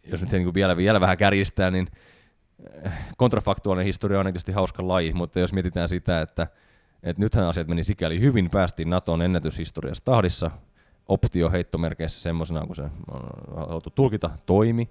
[0.03, 1.87] jos nyt niin vielä, vielä vähän kärjistää, niin
[3.17, 6.47] kontrafaktuaalinen historia on tietysti hauska laji, mutta jos mietitään sitä, että,
[7.03, 10.51] että nythän asiat meni sikäli hyvin, päästiin Naton ennätyshistoriassa tahdissa,
[11.07, 14.89] optio heittomerkeissä semmoisena, kun se on haluttu tulkita, toimi.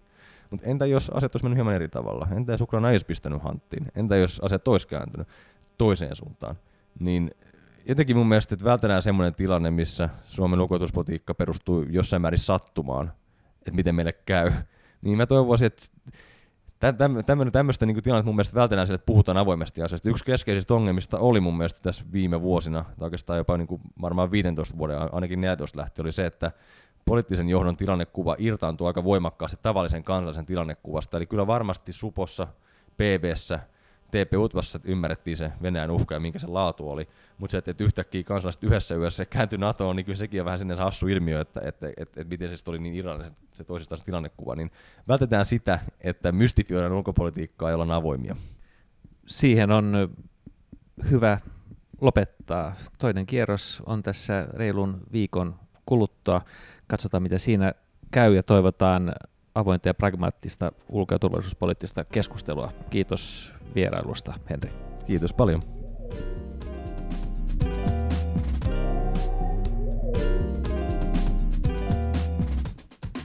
[0.51, 2.29] Mutta entä jos asiat olisi mennyt hieman eri tavalla?
[2.37, 3.87] Entä jos Ukraina ei olisi pistänyt hanttiin?
[3.95, 5.29] Entä jos asiat olisi kääntynyt
[5.79, 6.57] toiseen suuntaan?
[7.01, 7.31] Niin
[7.89, 13.13] jotenkin mun mielestä, että vältetään semmoinen tilanne, missä Suomen ulkoituspolitiikka perustuu jossain määrin sattumaan,
[13.59, 14.53] että miten meille käy.
[15.03, 15.87] Niin mä toivoisin, että
[17.53, 20.11] tämmöistä niin tilannetta mun mielestä vältetään sille, että puhutaan avoimesti asioista.
[20.11, 24.31] Yksi keskeisistä ongelmista oli mun mielestä tässä viime vuosina, tai oikeastaan jopa niin kuin varmaan
[24.31, 26.53] 15 vuoden, ainakin 14 lähti, oli se, että
[27.05, 31.17] poliittisen johdon tilannekuva irtaantui aika voimakkaasti tavallisen kansallisen tilannekuvasta.
[31.17, 32.47] Eli kyllä varmasti Supossa,
[32.97, 33.61] PVssä,
[34.11, 38.23] TP-UTVassa ymmärrettiin se Venäjän uhka ja minkä se laatu oli, mutta se, että, että yhtäkkiä
[38.23, 41.89] kansalaiset yhdessä yössä kääntyi NATOon, niin kyllä sekin on vähän sinne hassu ilmiö, että, että,
[41.89, 44.71] että, että miten se oli niin irrallinen se, se toisistaan se tilannekuva, niin
[45.09, 48.37] vältetään sitä, että mystifioidaan ulkopolitiikkaa, jolla on avoimia.
[49.27, 50.15] Siihen on
[51.11, 51.41] hyvä
[52.01, 52.75] lopettaa.
[52.99, 55.55] Toinen kierros on tässä reilun viikon
[55.87, 56.43] kuluttua.
[56.87, 57.73] Katsotaan, mitä siinä
[58.11, 59.13] käy ja toivotaan
[59.55, 62.73] avointa ja pragmaattista ulko- ja turvallisuuspoliittista keskustelua.
[62.91, 64.71] Kiitos vierailusta, Henri.
[65.07, 65.63] Kiitos paljon.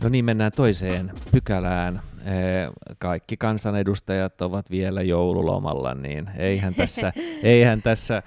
[0.04, 2.02] No niin, mennään toiseen pykälään.
[2.26, 8.24] Eh, kaikki kansanedustajat ovat vielä joululomalla, niin eihän tässä, eihän tässä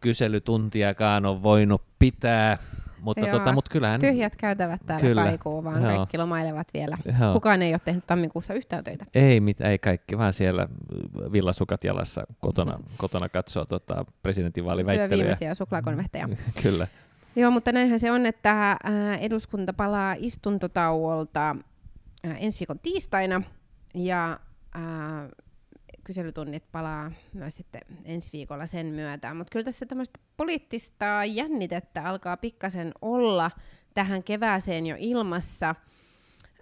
[0.00, 2.58] kyselytuntiakaan ole voinut pitää.
[3.08, 4.00] Mutta, Joo, tota, mut kyllähän...
[4.00, 5.24] Tyhjät käytävät täällä kyllä.
[5.24, 5.96] kaikuu, vaan Joo.
[5.96, 6.98] kaikki lomailevat vielä.
[7.22, 7.32] Joo.
[7.32, 9.06] Kukaan ei ole tehnyt tammikuussa yhtään töitä.
[9.14, 10.68] Ei, mit, ei kaikki, vaan siellä
[11.32, 15.08] villasukat jalassa kotona, kotona katsoo tota, presidentinvaaliväittelyä.
[15.08, 16.28] Syö viimeisiä suklaakonvehteja.
[16.62, 16.86] kyllä.
[17.36, 18.76] Joo, mutta näinhän se on, että
[19.20, 21.56] eduskunta palaa istuntotauolta
[22.24, 23.42] ensi viikon tiistaina
[23.94, 24.40] ja
[26.08, 29.34] kyselytunnit palaa myös sitten ensi viikolla sen myötä.
[29.34, 33.50] Mutta kyllä tässä tämmöistä poliittista jännitettä alkaa pikkasen olla
[33.94, 35.74] tähän kevääseen jo ilmassa.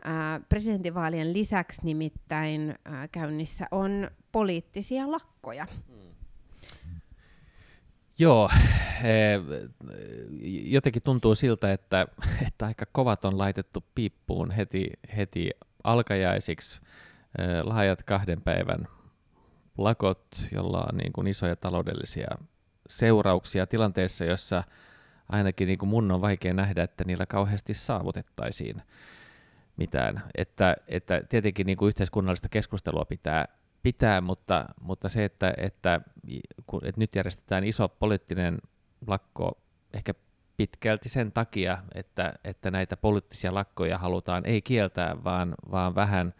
[0.04, 5.66] Ää, presidentinvaalien lisäksi nimittäin ää, käynnissä on poliittisia lakkoja.
[8.18, 8.50] Joo,
[9.04, 9.40] eh,
[10.64, 12.06] jotenkin tuntuu siltä, että,
[12.46, 15.50] että aika kovat on laitettu piippuun heti, heti
[15.84, 16.80] alkajaisiksi.
[17.38, 18.95] Eh, laajat kahden päivän
[19.78, 22.28] lakot, jolla on niin kuin isoja taloudellisia
[22.88, 24.64] seurauksia tilanteessa, jossa
[25.28, 28.82] ainakin niin kuin mun on vaikea nähdä, että niillä kauheasti saavutettaisiin
[29.76, 30.22] mitään.
[30.34, 33.44] Että, että tietenkin niin kuin yhteiskunnallista keskustelua pitää
[33.86, 36.00] pitää, mutta, mutta se, että, että,
[36.66, 38.58] kun, että nyt järjestetään iso poliittinen
[39.06, 39.58] lakko
[39.94, 40.14] ehkä
[40.56, 46.34] pitkälti sen takia, että, että näitä poliittisia lakkoja halutaan ei kieltää, vaan, vaan vähän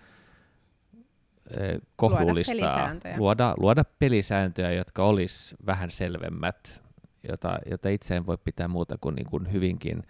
[1.97, 3.17] kohduullistaa, luoda pelisääntöjä.
[3.17, 6.83] Luoda, luoda pelisääntöjä, jotka olisi vähän selvemmät,
[7.29, 10.03] jota, jota itse en voi pitää muuta kuin, niin kuin hyvinkin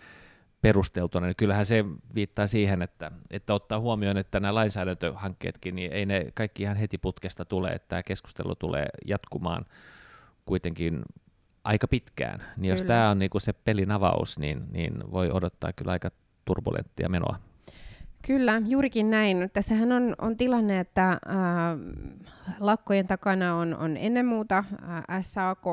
[0.61, 6.07] perusteltuna, niin kyllähän se viittaa siihen, että, että ottaa huomioon, että nämä lainsäädäntöhankkeetkin, niin ei
[6.07, 9.64] ne kaikki ihan heti putkesta tule, että tämä keskustelu tulee jatkumaan
[10.44, 11.03] kuitenkin
[11.64, 12.38] aika pitkään.
[12.38, 12.72] Niin kyllä.
[12.72, 16.09] jos tämä on niinku se pelin avaus, niin, niin voi odottaa kyllä aika
[16.44, 17.37] turbulenttia menoa.
[18.26, 19.50] Kyllä, juurikin näin.
[19.52, 21.18] Tässähän on, on tilanne, että äh,
[22.60, 25.64] lakkojen takana on, on ennen muuta äh, SAK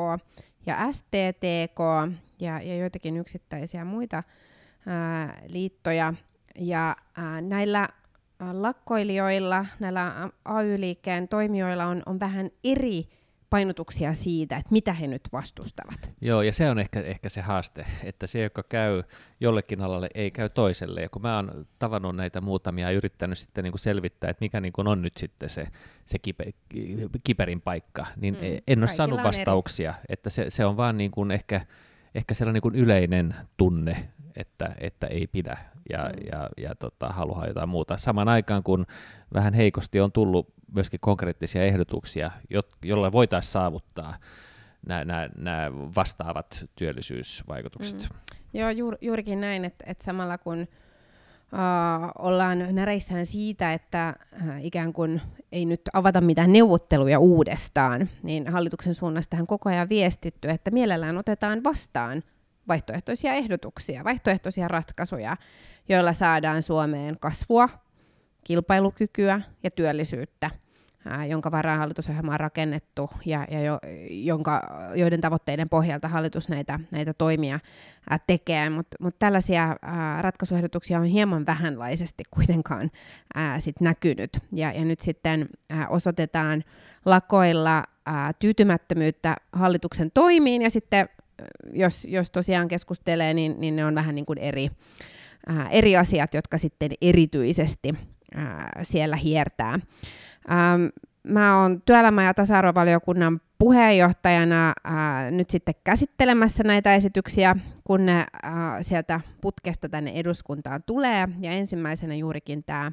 [0.66, 1.80] ja STTK
[2.40, 4.24] ja, ja joitakin yksittäisiä muita
[5.48, 6.14] liittoja.
[6.56, 6.96] Ja
[7.42, 7.90] näillä
[8.52, 13.04] lakkoilijoilla, näillä AY-liikkeen toimijoilla on, on vähän eri
[13.54, 16.10] painotuksia siitä, että mitä he nyt vastustavat.
[16.22, 19.04] Joo, ja se on ehkä, ehkä se haaste, että se, joka käy
[19.40, 21.02] jollekin alalle, ei käy toiselle.
[21.02, 24.62] Ja kun mä oon tavannut näitä muutamia ja yrittänyt sitten niin kuin selvittää, että mikä
[24.62, 25.68] niin kuin on nyt sitten se,
[26.06, 26.54] se kipe,
[27.24, 28.62] kiperin paikka, niin mm.
[28.68, 29.90] en ole saanut vastauksia.
[29.90, 30.06] Eri.
[30.10, 31.62] Että se, se on vaan niin kuin ehkä,
[32.16, 35.58] ehkä sellainen niin kuin yleinen tunne, että, että ei pidä
[35.90, 36.28] ja, mm.
[36.32, 37.98] ja, ja tota, haluaa jotain muuta.
[37.98, 38.86] Samaan aikaan, kun
[39.34, 44.16] vähän heikosti on tullut myöskin konkreettisia ehdotuksia, jo, joilla voitaisiin saavuttaa
[45.36, 48.10] nämä vastaavat työllisyysvaikutukset.
[48.10, 48.40] Mm.
[48.54, 50.68] Joo, juur, juurikin näin, että, että samalla kun
[51.54, 58.48] Uh, ollaan näreissään siitä, että uh, ikään kuin ei nyt avata mitään neuvotteluja uudestaan, niin
[58.48, 62.24] hallituksen suunnasta on koko ajan viestitty, että mielellään otetaan vastaan
[62.68, 65.38] vaihtoehtoisia ehdotuksia, vaihtoehtoisia ratkaisuja,
[65.90, 67.70] joilla saadaan Suomeen kasvua,
[68.44, 70.52] kilpailukykyä ja työllisyyttä,
[71.06, 74.62] ää, jonka varaan hallitusohjelma on rakennettu ja, ja jo, jonka,
[74.96, 77.60] joiden tavoitteiden pohjalta hallitus näitä, näitä toimia
[78.10, 78.70] ää, tekee.
[78.70, 82.92] Mutta mut tällaisia ää, ratkaisuehdotuksia on hieman vähänlaisesti kuitenkaan
[83.36, 84.38] ää, sit näkynyt.
[84.52, 86.64] Ja, ja nyt sitten ää, osoitetaan
[87.06, 91.10] lakoilla ää, tyytymättömyyttä hallituksen toimiin ja sitten
[91.74, 94.70] jos, jos tosiaan keskustelee, niin, niin ne on vähän niin kuin eri,
[95.48, 97.96] ää, eri asiat, jotka sitten erityisesti
[98.36, 99.74] ää, siellä hiertää.
[100.52, 100.86] Ähm,
[101.24, 108.84] mä oon työelämä- ja tasa-arvovaliokunnan puheenjohtajana ää, nyt sitten käsittelemässä näitä esityksiä, kun ne ää,
[108.84, 111.28] sieltä putkesta tänne eduskuntaan tulee.
[111.40, 112.92] Ja ensimmäisenä juurikin tämä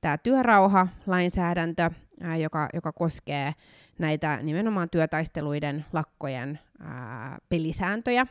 [0.00, 3.54] tää työrauha-lainsäädäntö, ää, joka, joka koskee
[3.98, 8.26] näitä nimenomaan työtaisteluiden, lakkojen ää, pelisääntöjä.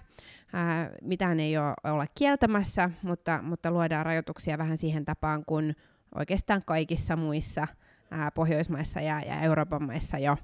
[0.54, 5.74] Ää, mitään ei ole olla kieltämässä, mutta, mutta luodaan rajoituksia vähän siihen tapaan, kun
[6.16, 7.68] oikeastaan kaikissa muissa
[8.12, 10.38] ää, Pohjoismaissa ja, ja Euroopan maissa jo,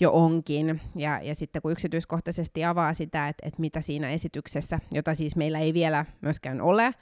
[0.00, 0.80] jo onkin.
[0.94, 5.58] Ja, ja sitten kun yksityiskohtaisesti avaa sitä, että, että mitä siinä esityksessä, jota siis meillä
[5.58, 6.94] ei vielä myöskään ole,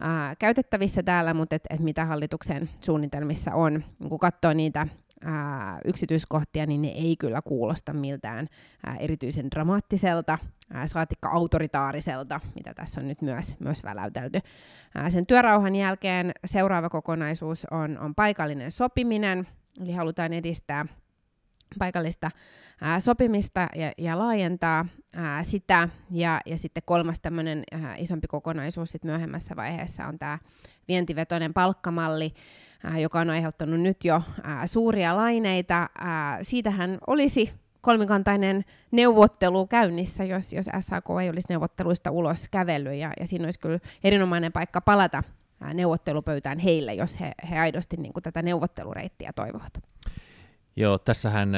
[0.00, 3.84] ää, käytettävissä täällä, mutta et, et mitä hallituksen suunnitelmissa on.
[4.08, 4.86] Kun katsoo niitä
[5.24, 8.46] ää, yksityiskohtia, niin ne ei kyllä kuulosta miltään
[8.86, 10.38] ää, erityisen dramaattiselta,
[10.72, 14.40] ää, saatikka autoritaariselta, mitä tässä on nyt myös, myös väläytelty.
[14.94, 19.48] Ää, sen työrauhan jälkeen seuraava kokonaisuus on, on paikallinen sopiminen,
[19.80, 20.86] eli halutaan edistää
[21.78, 22.30] paikallista
[22.80, 25.88] ää, sopimista ja, ja laajentaa ää, sitä.
[26.10, 27.62] Ja, ja sitten kolmas tämmöinen
[27.96, 30.38] isompi kokonaisuus sit myöhemmässä vaiheessa on tämä
[30.88, 32.34] vientivetoinen palkkamalli,
[32.98, 34.22] joka on aiheuttanut nyt jo
[34.66, 35.88] suuria laineita.
[36.00, 43.12] Ää, siitähän olisi kolmikantainen neuvottelu käynnissä, jos, jos SAK ei olisi neuvotteluista ulos kävellyt, ja,
[43.20, 45.22] ja siinä olisi kyllä erinomainen paikka palata
[45.60, 49.72] ää, neuvottelupöytään heille, jos he, he aidosti niin kuin, tätä neuvottelureittiä toivovat.
[50.76, 51.50] Joo, tässähän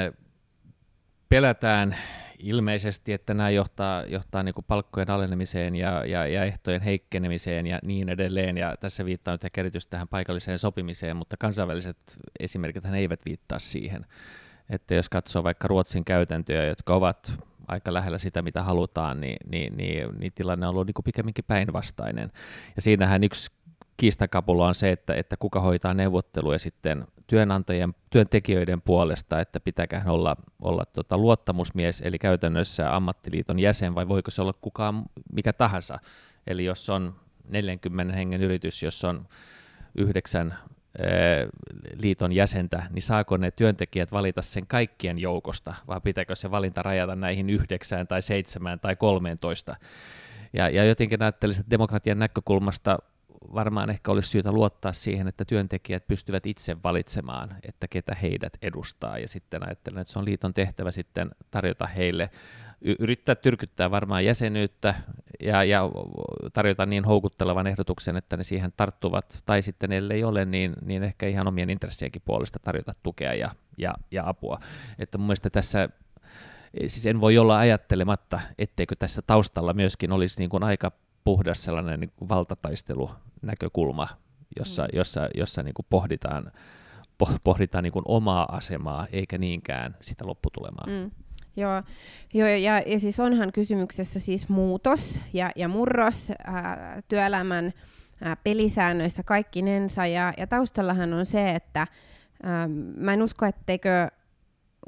[1.29, 1.97] pelätään
[2.43, 8.09] ilmeisesti, että nämä johtaa, johtaa niin palkkojen alenemiseen ja, ja, ja ehtojen heikkenemiseen ja niin
[8.09, 8.57] edelleen.
[8.57, 14.07] Ja tässä viittaa nyt ehkä erityisesti tähän paikalliseen sopimiseen, mutta kansainväliset esimerkit eivät viittaa siihen.
[14.71, 17.33] Että jos katsoo vaikka Ruotsin käytäntöjä, jotka ovat
[17.69, 22.33] aika lähellä sitä, mitä halutaan, niin, niin, niin, niin tilanne on ollut niin pikemminkin päinvastainen.
[22.77, 23.51] Ja siinähän yksi
[24.01, 30.37] kiistakapula on se, että, että kuka hoitaa neuvotteluja sitten työnantajien, työntekijöiden puolesta, että pitääkö olla,
[30.63, 35.99] olla tota luottamusmies, eli käytännössä ammattiliiton jäsen, vai voiko se olla kukaan mikä tahansa.
[36.47, 37.15] Eli jos on
[37.49, 39.29] 40 hengen yritys, jos on
[39.95, 40.55] yhdeksän
[41.95, 47.17] liiton jäsentä, niin saako ne työntekijät valita sen kaikkien joukosta, vai pitääkö se valinta rajata
[47.17, 49.77] näihin yhdeksään tai seitsemään tai kolmeentoista?
[50.53, 52.99] Ja, ja jotenkin ajattelisin, että demokratian näkökulmasta
[53.55, 59.19] varmaan ehkä olisi syytä luottaa siihen, että työntekijät pystyvät itse valitsemaan, että ketä heidät edustaa,
[59.19, 62.31] ja sitten ajattelen, että se on liiton tehtävä sitten tarjota heille
[62.99, 64.95] yrittää tyrkyttää varmaan jäsenyyttä
[65.41, 65.91] ja, ja
[66.53, 71.27] tarjota niin houkuttelevan ehdotuksen, että ne siihen tarttuvat, tai sitten ellei ole, niin, niin ehkä
[71.27, 74.59] ihan omien intressienkin puolesta tarjota tukea ja, ja, ja apua.
[74.99, 75.89] Että mun mielestä tässä
[76.79, 80.93] siis en voi olla ajattelematta, etteikö tässä taustalla myöskin olisi niin kuin aika
[81.25, 84.09] puhdas sellainen niin kuin valtataistelunäkökulma,
[84.59, 84.89] jossa, mm.
[84.93, 86.53] jossa, jossa niin kuin pohditaan,
[87.45, 90.87] pohditaan niin kuin omaa asemaa eikä niinkään sitä lopputulemaa.
[90.87, 91.11] Mm.
[91.57, 91.83] Joo,
[92.35, 97.73] joo ja, ja siis onhan kysymyksessä siis muutos ja, ja murros ää, työelämän
[98.21, 101.87] ää, pelisäännöissä kaikkinensa, ja, ja taustallahan on se, että
[102.43, 104.09] ää, mä en usko, etteikö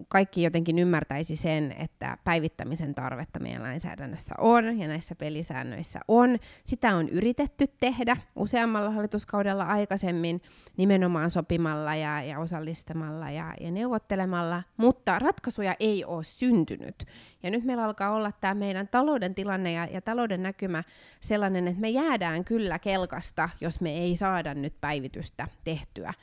[0.08, 6.38] kaikki jotenkin ymmärtäisi sen, että päivittämisen tarvetta meidän lainsäädännössä on ja näissä pelisäännöissä on.
[6.64, 10.42] Sitä on yritetty tehdä useammalla hallituskaudella aikaisemmin
[10.76, 17.04] nimenomaan sopimalla ja, ja osallistamalla ja, ja neuvottelemalla, mutta ratkaisuja ei ole syntynyt.
[17.42, 20.84] Ja nyt meillä alkaa olla tämä meidän talouden tilanne ja, ja talouden näkymä
[21.20, 26.14] sellainen, että me jäädään kyllä kelkasta, jos me ei saada nyt päivitystä tehtyä.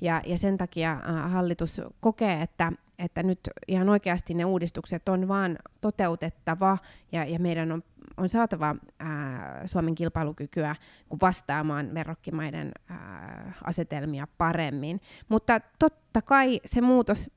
[0.00, 5.28] Ja, ja sen takia äh, hallitus kokee, että, että nyt ihan oikeasti ne uudistukset on
[5.28, 6.78] vaan toteutettava
[7.12, 7.82] ja, ja meidän on,
[8.16, 10.76] on saatava ää, Suomen kilpailukykyä
[11.22, 15.00] vastaamaan verrokkimaiden ää, asetelmia paremmin.
[15.28, 17.30] Mutta totta kai se muutos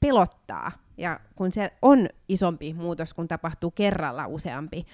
[0.00, 4.86] pelottaa ja kun se on isompi muutos, kun tapahtuu kerralla useampi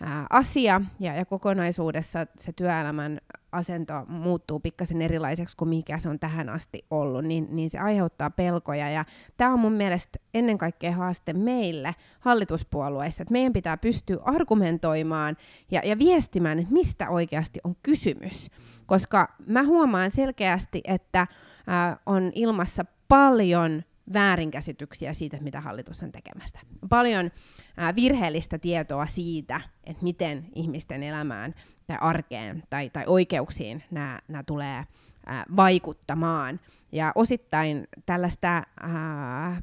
[0.00, 3.20] ää, asia ja, ja kokonaisuudessa se työelämän
[3.52, 8.30] asento muuttuu pikkasen erilaiseksi kuin mikä se on tähän asti ollut, niin, niin se aiheuttaa
[8.30, 8.90] pelkoja.
[8.90, 9.04] Ja
[9.36, 15.36] tämä on mun mielestä ennen kaikkea haaste meille hallituspuolueissa, että meidän pitää pystyä argumentoimaan
[15.70, 18.50] ja, ja viestimään, että mistä oikeasti on kysymys.
[18.86, 21.26] Koska mä huomaan selkeästi, että
[21.66, 23.82] ää, on ilmassa paljon
[24.12, 26.60] väärinkäsityksiä siitä, mitä hallitus on tekemästä.
[26.88, 27.30] Paljon
[27.76, 31.54] ää, virheellistä tietoa siitä, että miten ihmisten elämään
[31.86, 34.86] tai arkeen tai, tai oikeuksiin nämä tulee
[35.26, 36.60] ää, vaikuttamaan.
[36.92, 39.62] Ja osittain tällaista ää,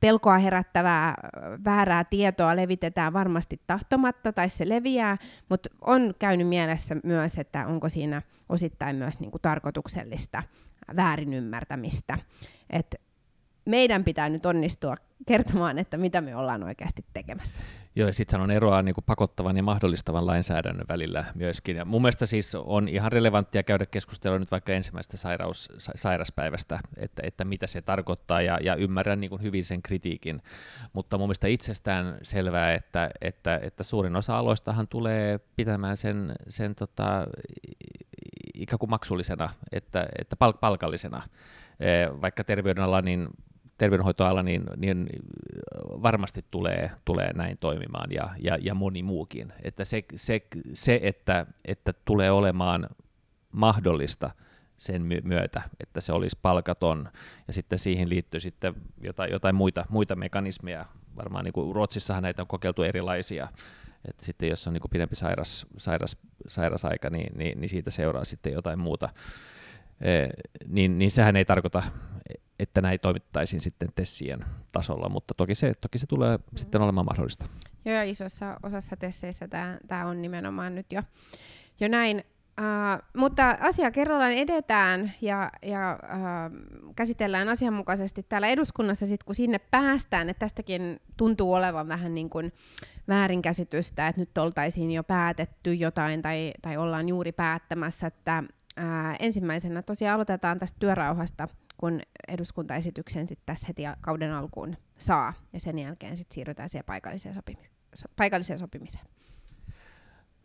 [0.00, 1.14] pelkoa herättävää
[1.64, 5.16] väärää tietoa levitetään varmasti tahtomatta tai se leviää,
[5.48, 10.42] mutta on käynyt mielessä myös, että onko siinä osittain myös niinku tarkoituksellista
[10.96, 12.18] väärinymmärtämistä.
[12.70, 13.00] Et
[13.64, 14.94] meidän pitää nyt onnistua
[15.26, 17.62] kertomaan, että mitä me ollaan oikeasti tekemässä.
[17.96, 21.76] Joo, ja sittenhän on eroa niin kuin pakottavan ja mahdollistavan lainsäädännön välillä myöskin.
[21.76, 27.22] Ja mun mielestä siis on ihan relevanttia käydä keskustelua nyt vaikka ensimmäisestä sairaus, sairaspäivästä, että,
[27.26, 30.42] että mitä se tarkoittaa, ja, ja ymmärrän niin kuin hyvin sen kritiikin.
[30.92, 36.74] Mutta mun mielestä itsestään selvää, että, että, että suurin osa aloistahan tulee pitämään sen, sen
[36.74, 37.26] tota,
[38.54, 41.22] ikään kuin maksullisena, että, että palkallisena.
[42.20, 43.28] Vaikka terveydenala, niin
[43.78, 45.08] terveydenhoitoala, niin, niin
[45.84, 49.52] varmasti tulee, tulee näin toimimaan ja, ja, ja moni muukin.
[49.62, 50.40] Että se, se,
[50.74, 52.88] se että, että tulee olemaan
[53.52, 54.30] mahdollista
[54.76, 57.08] sen myötä, että se olisi palkaton,
[57.46, 60.86] ja sitten siihen liittyy sitten jotain, jotain muita, muita mekanismeja.
[61.16, 63.48] Varmaan niin kuin Ruotsissahan näitä on kokeiltu erilaisia,
[64.08, 66.16] että sitten jos on niin kuin pidempi sairas, sairas,
[66.48, 69.08] sairasaika, niin, niin, niin siitä seuraa sitten jotain muuta.
[70.00, 70.28] E,
[70.66, 71.82] niin, niin sehän ei tarkoita,
[72.58, 76.42] että näin toimittaisiin sitten Tessien tasolla, mutta toki se, toki se tulee mm.
[76.56, 77.46] sitten olemaan mahdollista.
[77.84, 79.48] Joo, ja isossa osassa Tesseissä
[79.88, 81.02] tämä on nimenomaan nyt jo,
[81.80, 82.24] jo näin.
[82.60, 89.58] Uh, mutta asia kerrallaan edetään ja, ja uh, käsitellään asianmukaisesti täällä eduskunnassa, sit kun sinne
[89.58, 90.28] päästään.
[90.28, 92.52] että tästäkin tuntuu olevan vähän niin kuin
[93.08, 98.06] väärinkäsitystä, että nyt oltaisiin jo päätetty jotain tai, tai ollaan juuri päättämässä.
[98.06, 98.44] Että,
[98.80, 101.48] uh, ensimmäisenä tosiaan aloitetaan tästä työrauhasta–
[101.82, 107.34] kun eduskuntaesityksen sitten tässä heti kauden alkuun saa, ja sen jälkeen sit siirrytään siihen paikalliseen,
[107.34, 109.04] sopimi- so- paikalliseen sopimiseen.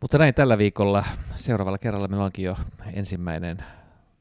[0.00, 1.04] Mutta näin tällä viikolla.
[1.36, 2.56] Seuraavalla kerralla meillä onkin jo
[2.92, 3.58] ensimmäinen,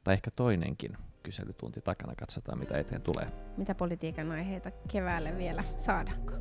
[0.03, 2.15] tai ehkä toinenkin kyselytunti takana.
[2.15, 3.27] Katsotaan, mitä eteen tulee.
[3.57, 6.33] Mitä politiikan aiheita keväälle vielä saadaanko?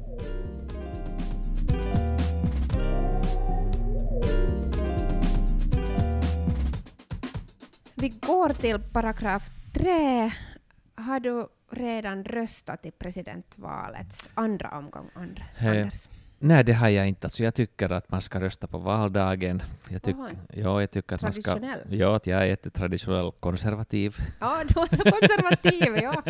[8.03, 9.43] Vi går till paragraf
[9.79, 10.56] 3
[10.97, 15.83] Har du redan röstat i presidentvalets andra omgång, Andra, Hej.
[15.83, 16.09] Anders?
[16.39, 17.27] Nej, det har jag inte.
[17.27, 19.63] Alltså, jag tycker att man ska rösta på valdagen.
[19.89, 20.17] Jag, tyck,
[20.53, 21.59] ja, jag tycker att man ska...
[21.89, 24.17] Ja, att jag är jättetraditionell konservativ.
[24.41, 26.23] Ja, du var så konservativ, ja.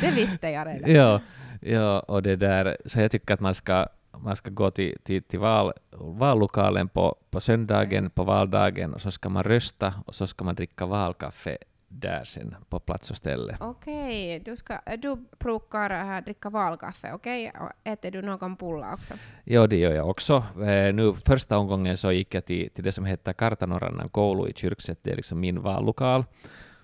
[0.00, 0.94] Det visste jag redan.
[0.94, 1.20] Ja,
[1.60, 3.86] ja, och det där, så jag tycker att man ska,
[4.18, 9.10] man ska gå till, till, till val, vallokalen på, på söndagen, på valdagen, och så
[9.10, 11.58] ska man rösta och så ska man dricka valkaffe
[11.88, 13.56] där sen på plats och ställe.
[13.60, 17.52] Okej, du, ska, du brukar äh, dricka valkaffe, okej?
[17.60, 19.14] Och äter du någon pulla också?
[19.44, 20.44] Ja, det gör jag också.
[20.56, 24.52] Eh, nu första omgången så gick jag till, till det som heter Kartanorannan koulu i
[24.52, 26.24] Kyrkset, det är liksom min vallokal.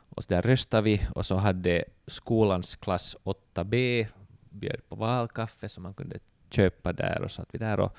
[0.08, 4.06] Och så där röstade vi och så hade skolans klass 8B
[4.50, 6.18] bjöd på valkaffe som man kunde
[6.50, 7.96] köpa där och satt vi där och,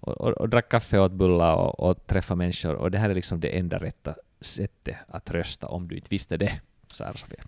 [0.00, 2.74] och, och, och drack kaffe och åt bullar och, och träffa människor.
[2.74, 6.36] Och det här är liksom det enda rätta sättet att rösta om du inte visste
[6.36, 6.60] det,
[6.92, 7.42] Sofia.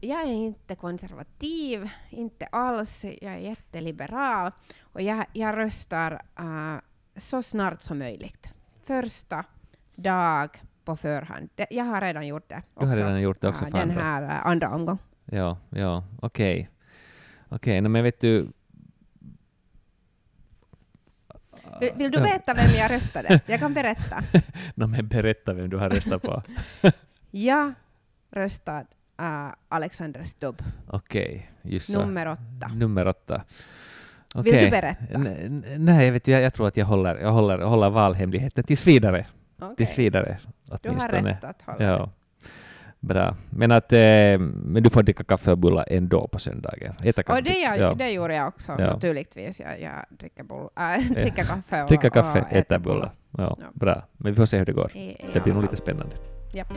[0.00, 3.04] Jag är inte konservativ, inte alls.
[3.04, 4.52] Jag är jätteliberal.
[4.80, 6.76] Och jag, jag röstar äh,
[7.16, 8.50] så snart som möjligt.
[8.84, 9.44] Första
[9.94, 11.48] dag på förhand.
[11.54, 12.62] Det, jag har redan gjort det.
[12.80, 14.98] Du har redan gjort det också äh, för Den här äh, andra omgång.
[15.24, 16.70] Ja, ja, okej.
[17.48, 18.52] Okej, no, men vet du...
[21.80, 23.40] Vill, vill du veta vem jag röstade?
[23.46, 24.22] Jag kan berätta.
[24.74, 26.42] No, men berätta vem du har röstat på.
[27.30, 27.72] Jag
[28.30, 28.86] röstade
[29.20, 32.00] äh, Alexander Stubb, Okej, just så.
[32.00, 32.68] nummer åtta.
[32.74, 33.42] Nummer åtta.
[34.34, 34.64] Vill Okej.
[34.64, 35.04] du berätta?
[35.14, 39.26] N- Nej, vet, jag, jag tror att jag håller, jag håller, håller valhemligheten tills vidare.
[39.62, 39.76] Okej.
[39.76, 41.30] Tills vidare, Du har åtminstone.
[41.30, 42.10] rätt att hålla Ja.
[43.00, 43.36] Bra.
[43.50, 43.98] Men, att, eh,
[44.38, 46.94] men du får dricka kaffe och bullar ändå på söndagen.
[47.04, 47.38] Äta kaffe.
[47.38, 47.94] Och det, jag, ja.
[47.94, 48.86] det gjorde jag också Ja.
[48.92, 49.60] naturligtvis.
[49.60, 53.10] Jag, jag dricker, bull, äh, dricker kaffe och, Dricka kaffe, och äta bullar.
[53.38, 53.66] Ja, Ja.
[53.74, 54.02] Bra.
[54.16, 54.96] Men vi får se hur det går.
[54.96, 56.16] I- Det blir nog lite spännande.
[56.54, 56.72] Japp.